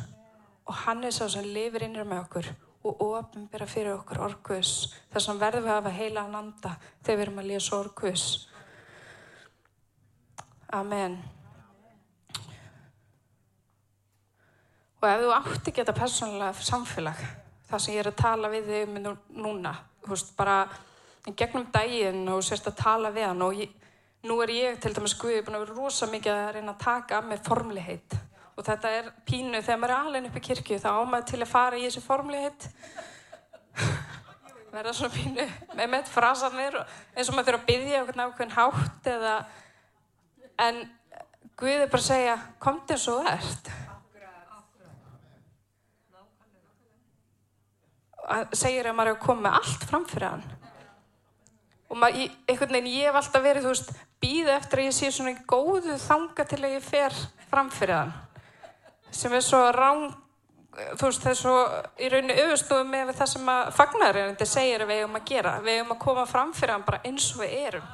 Og 0.66 0.74
hann 0.86 1.04
er 1.06 1.14
sá 1.14 1.28
sem 1.30 1.46
lifir 1.46 1.86
innir 1.86 2.08
með 2.08 2.24
okkur 2.26 2.52
og 2.86 3.02
ofinbera 3.02 3.66
fyrir 3.66 3.96
okkur 3.96 4.22
orkuðs 4.28 4.74
þess 5.14 5.30
að 5.32 5.40
verðum 5.42 5.66
við 5.66 5.72
að 5.74 5.80
hafa 5.80 5.94
heila 5.96 6.26
að 6.26 6.34
nanda 6.36 6.74
þegar 7.06 7.16
við 7.18 7.24
erum 7.24 7.40
að 7.42 7.50
lesa 7.50 7.80
orkuðs 7.80 8.26
Amen. 10.76 11.16
Og 15.00 15.06
ef 15.08 15.22
þú 15.22 15.32
átti 15.36 15.72
ekki 15.72 15.82
þetta 15.84 15.96
persónulega 15.96 16.66
samfélag 16.68 17.22
það 17.70 17.84
sem 17.84 17.96
ég 17.96 18.02
er 18.02 18.10
að 18.12 18.20
tala 18.22 18.52
við 18.54 18.70
þig 18.72 18.90
um 18.90 19.10
núna 19.46 19.74
veist, 20.06 20.34
bara 20.38 20.66
gegnum 21.38 21.68
daginn 21.74 22.28
og 22.34 22.44
sérst 22.46 22.70
að 22.70 22.80
tala 22.82 23.14
við 23.14 23.30
hann 23.30 23.46
og 23.46 23.62
ég, 23.62 23.72
nú 24.26 24.38
er 24.44 24.54
ég 24.54 24.80
til 24.82 24.94
dæmis 24.96 25.16
Guði 25.20 25.44
búin 25.46 25.58
að 25.58 25.66
vera 25.66 25.78
rosa 25.78 26.10
mikið 26.10 26.34
að 26.34 26.54
reyna 26.58 26.74
að 26.74 26.84
taka 26.84 27.20
af 27.20 27.28
mig 27.30 27.44
formliheit 27.46 28.18
og 28.56 28.64
þetta 28.66 28.92
er 28.98 29.12
pínu 29.28 29.62
þegar 29.62 29.80
maður 29.82 29.94
er 29.94 30.00
alveg 30.00 30.30
upp 30.30 30.40
í 30.40 30.44
kirkju 30.50 30.82
þá 30.82 30.90
ámaður 30.96 31.30
til 31.32 31.42
að 31.42 31.52
fara 31.52 31.80
í 31.80 31.86
þessu 31.86 32.04
formliheit 32.06 32.68
verða 34.76 34.96
svona 34.96 35.16
pínu 35.16 35.48
með 35.76 35.92
með 35.94 36.12
frasanir 36.12 36.78
eins 36.82 37.30
og 37.30 37.38
maður 37.38 37.50
fyrir 37.50 37.60
að 37.60 37.68
byggja 37.70 38.04
okkur 38.04 38.22
nákvæmlega 38.22 38.60
hátt 38.60 39.10
eða 39.16 39.36
en 40.68 40.86
Guði 41.56 41.88
bara 41.88 42.04
segja 42.04 42.36
kom 42.60 42.82
til 42.88 42.98
svo 43.00 43.22
verðt 43.24 43.70
segir 48.58 48.90
að 48.90 48.96
maður 48.98 49.12
er 49.12 49.16
að 49.16 49.24
koma 49.24 49.54
allt 49.60 49.86
framfyrir 49.88 50.32
hann 50.34 50.55
og 51.90 51.98
maður, 52.02 52.36
einhvern 52.50 52.76
veginn 52.78 52.92
ég 52.92 53.10
hef 53.10 53.20
alltaf 53.20 53.44
verið, 53.46 53.66
þú 53.66 53.74
veist, 53.74 53.96
býða 54.24 54.58
eftir 54.58 54.82
að 54.82 54.88
ég 54.88 54.96
sé 54.98 55.12
svona 55.14 55.34
góðu 55.48 55.98
þanga 56.02 56.46
til 56.50 56.62
að 56.64 56.76
ég 56.76 56.86
fer 56.86 57.18
framfyrir 57.52 58.00
hann. 58.00 58.14
Sem 59.16 59.34
er 59.38 59.44
svo 59.46 59.62
rán 59.76 60.08
þú 60.76 61.08
veist, 61.08 61.24
það 61.24 61.32
er 61.32 61.40
svo 61.40 61.56
í 61.96 62.10
rauninni 62.12 62.36
auðvistúið 62.42 62.90
með 62.90 63.14
það 63.16 63.32
sem 63.32 63.50
að 63.54 63.72
fagnarinn 63.78 64.38
segir 64.44 64.86
við 64.90 65.02
hefum 65.04 65.18
að 65.20 65.28
gera, 65.30 65.56
við 65.64 65.80
hefum 65.80 65.96
að 65.96 66.04
koma 66.04 66.28
framfyrir 66.30 66.76
hann 66.76 66.86
bara 66.88 67.02
eins 67.08 67.30
og 67.36 67.44
við 67.44 67.58
erum. 67.62 67.90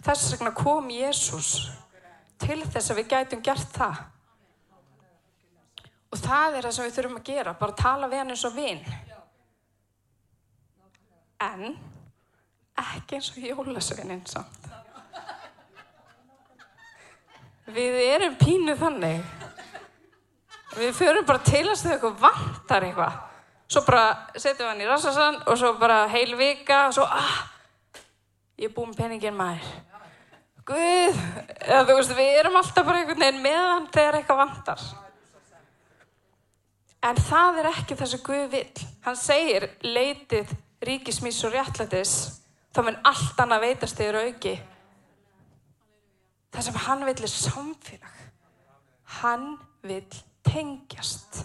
Þess 0.00 0.32
vegna 0.34 0.54
kom 0.56 0.90
Jésús 0.94 1.50
til 2.40 2.60
þess 2.62 2.92
að 2.92 3.00
við 3.00 3.10
gætum 3.10 3.44
gert 3.44 3.74
það. 3.74 4.02
Og 6.10 6.18
það 6.18 6.58
er 6.58 6.66
það 6.66 6.76
sem 6.76 6.86
við 6.86 6.98
þurfum 6.98 7.18
að 7.20 7.30
gera 7.30 7.56
bara 7.58 7.78
tala 7.78 8.10
við 8.10 8.22
hann 8.22 8.34
eins 8.34 8.46
og 8.46 8.54
vinn 8.56 8.84
en 11.40 11.76
ekki 12.80 13.18
eins 13.18 13.30
og 13.32 13.44
jólasveinin 13.44 14.22
samt. 14.28 14.68
Við 17.70 17.98
erum 18.02 18.34
pínu 18.40 18.74
þannig. 18.78 19.20
Við 20.74 20.94
förum 20.94 21.26
bara 21.26 21.42
til 21.44 21.64
að 21.66 21.76
stuða 21.78 21.96
eitthvað 21.96 22.22
vantar 22.22 22.86
eitthvað. 22.86 23.18
Svo 23.70 23.82
bara 23.86 24.04
setjum 24.34 24.64
við 24.64 24.70
hann 24.72 24.82
í 24.82 24.88
rassasann 24.88 25.38
og 25.44 25.58
svo 25.58 25.74
bara 25.78 26.00
heil 26.10 26.32
vika 26.38 26.86
og 26.88 26.96
svo 26.96 27.04
ah, 27.06 27.36
ég 28.58 28.70
er 28.70 28.74
búin 28.74 28.94
peningin 28.96 29.36
maður. 29.38 29.68
Guð, 30.70 31.20
eða 31.66 31.84
þú 31.86 31.96
veist 31.98 32.16
við 32.18 32.40
erum 32.40 32.58
alltaf 32.58 32.86
bara 32.86 33.02
einhvern 33.02 33.22
veginn 33.22 33.44
meðan 33.44 33.86
þegar 33.94 34.18
eitthvað 34.18 34.42
vantar. 34.42 34.82
En 37.06 37.22
það 37.30 37.62
er 37.62 37.70
ekki 37.70 37.96
það 37.96 38.10
sem 38.12 38.24
Guð 38.26 38.44
vil. 38.52 38.66
Hann 39.06 39.16
segir 39.18 39.70
leitið 39.86 40.50
ríkismís 40.84 41.38
og 41.46 41.54
réttlætis 41.54 42.14
þá 42.74 42.82
mun 42.86 43.00
allt 43.10 43.42
annað 43.42 43.64
veitast 43.66 44.02
yfir 44.02 44.20
auki. 44.24 44.54
Það 46.50 46.66
sem 46.66 46.78
hann 46.86 47.06
vil 47.06 47.16
er 47.16 47.32
samfélag. 47.34 48.20
Hann 49.20 49.48
vil 49.86 50.20
tengjast. 50.46 51.42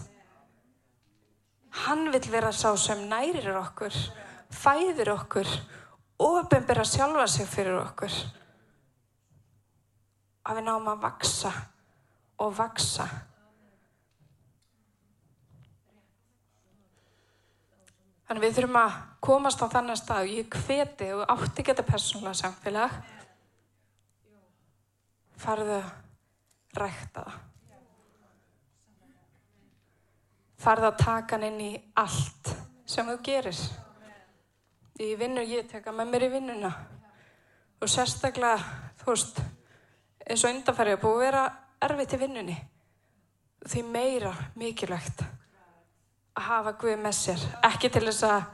Hann 1.86 2.08
vil 2.12 2.30
vera 2.32 2.52
sá 2.54 2.70
sem 2.80 3.04
nærir 3.10 3.52
okkur 3.58 3.94
fæðir 4.52 5.10
okkur 5.14 5.48
ofinbera 6.22 6.84
sjálfa 6.84 7.26
sig 7.28 7.48
fyrir 7.48 7.78
okkur. 7.80 8.12
Að 10.46 10.60
við 10.60 10.68
náum 10.68 10.90
að 10.92 11.02
vaksa 11.02 11.52
og 12.42 12.52
vaksa 12.56 13.06
Þannig 18.26 18.42
við 18.42 18.56
þurfum 18.56 18.78
að 18.80 18.94
komast 19.22 19.60
á 19.62 19.66
þannig 19.70 19.98
stað 20.00 20.24
og 20.24 20.32
ég 20.34 20.56
hveti 20.64 21.10
og 21.14 21.28
átti 21.30 21.64
geta 21.66 21.84
persónulega 21.86 22.40
samfélag 22.40 22.96
farðu 25.38 25.76
að 25.76 26.80
rækta 26.80 27.22
það. 27.22 27.36
Farðu 30.66 30.88
að 30.88 30.98
taka 31.04 31.36
hann 31.36 31.46
inn 31.52 31.62
í 31.62 31.70
allt 32.02 32.52
sem 32.88 33.06
þú 33.06 33.16
gerir. 33.30 33.62
Í 34.98 35.12
vinnu 35.20 35.46
ég 35.46 35.70
teka 35.70 35.94
með 35.94 36.10
mér 36.10 36.26
í 36.26 36.32
vinnuna 36.32 36.72
og 37.76 37.90
sérstaklega, 37.92 38.58
þú 39.02 39.10
veist, 39.12 39.42
eins 40.24 40.42
og 40.42 40.54
undanfærið 40.54 40.96
er 40.96 41.02
búið 41.02 41.16
að 41.18 41.26
vera 41.26 41.42
erfitt 41.86 42.16
í 42.16 42.22
vinnunni. 42.24 42.56
Því 43.66 43.82
meira 43.86 44.32
mikilvægt 44.58 45.22
að 45.22 45.45
hafa 46.36 46.74
Guð 46.80 47.00
með 47.00 47.16
sér. 47.16 47.42
Ekki 47.66 47.90
til 47.92 48.04
þess 48.08 48.26
að 48.28 48.44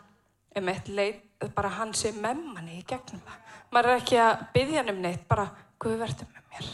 um 0.61 0.71
eitt 0.73 0.89
leit 0.89 1.51
bara 1.57 1.75
hann 1.81 1.93
sé 1.97 2.13
með 2.15 2.41
manni 2.55 2.79
í 2.79 2.87
gegnum 2.87 3.23
það. 3.27 3.39
Maður 3.73 3.91
er 3.91 4.01
ekki 4.03 4.19
að 4.23 4.47
byggja 4.55 4.81
hann 4.81 4.95
um 4.95 5.03
neitt 5.03 5.29
bara 5.29 5.51
Guð 5.83 5.99
verður 6.05 6.33
með 6.33 6.49
mér. 6.55 6.73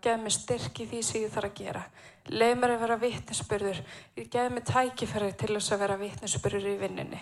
Geð 0.00 0.22
mér 0.22 0.34
styrk 0.36 0.80
í 0.80 0.88
því 0.90 1.02
sem 1.04 1.24
ég 1.24 1.34
þarf 1.34 1.50
að 1.50 1.58
gera. 1.60 1.84
Leið 2.30 2.56
mér 2.60 2.74
að 2.74 2.82
vera 2.84 3.00
vittnesbyrður 3.00 3.82
geð 4.32 4.48
mér 4.54 4.66
tækifæri 4.68 5.30
til 5.40 5.54
þess 5.54 5.74
að 5.74 5.84
vera 5.84 6.00
vittnesbyrður 6.00 6.68
í 6.70 6.80
vinninni 6.80 7.20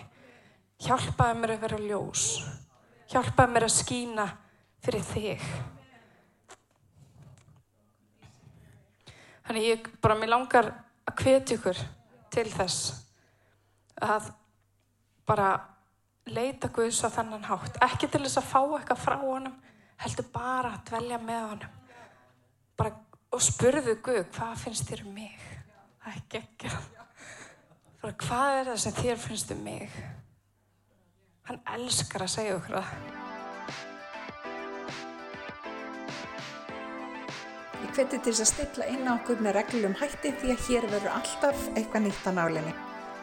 hjálpaði 0.83 1.39
mér 1.39 1.55
að 1.55 1.63
vera 1.65 1.81
ljós. 1.83 2.25
Hjálpaði 3.11 3.53
mér 3.53 3.65
að 3.67 3.75
skína 3.75 4.25
fyrir 4.85 5.05
þig. 5.09 5.45
Þannig 9.47 9.65
ég 9.65 9.87
bara 10.03 10.17
mér 10.19 10.31
langar 10.35 10.71
að 11.09 11.23
hvetja 11.23 11.57
ykkur 11.57 11.79
til 12.31 12.45
þess 12.53 13.08
að 14.01 14.31
bara 15.29 15.49
leita 16.29 16.69
Guðs 16.73 17.01
á 17.05 17.09
þannan 17.13 17.45
hátt. 17.47 17.77
Ekki 17.85 18.09
til 18.09 18.23
þess 18.25 18.39
að 18.41 18.49
fá 18.49 18.61
eitthvað 18.61 19.03
frá 19.03 19.17
honum 19.21 19.55
heldur 19.99 20.29
bara 20.33 20.73
að 20.75 20.85
dvelja 20.89 21.19
með 21.23 21.45
honum. 21.53 21.77
Bara, 22.79 22.93
og 23.35 23.43
spurðu 23.43 23.97
Guð 24.03 24.23
hvað 24.35 24.55
finnst 24.63 24.89
þér 24.89 25.05
um 25.05 25.13
mig? 25.17 25.45
Það 25.99 26.11
er 26.11 26.19
ekki 26.21 26.41
ekki 26.43 26.73
bara, 27.99 28.13
hvað 28.23 28.57
er 28.57 28.69
það 28.71 28.81
sem 28.85 28.99
þér 28.99 29.23
finnst 29.25 29.55
um 29.55 29.63
mig? 29.65 29.97
Hann 31.49 31.63
elskar 31.75 32.23
að 32.23 32.35
segja 32.35 32.59
okkur 32.59 32.77
það. 32.77 32.93
Ég 37.79 37.95
hveti 37.95 38.19
til 38.19 38.33
þess 38.35 38.43
að 38.43 38.51
stilla 38.53 38.91
inn 38.93 39.07
á 39.09 39.17
okkur 39.17 39.41
með 39.43 39.57
reglum 39.59 39.97
hætti 39.99 40.35
því 40.41 40.53
að 40.53 40.67
hér 40.67 40.87
verður 40.93 41.17
alltaf 41.17 41.65
eitthvað 41.73 42.05
nýtt 42.05 42.29
á 42.29 42.31
nálinni. 42.37 42.75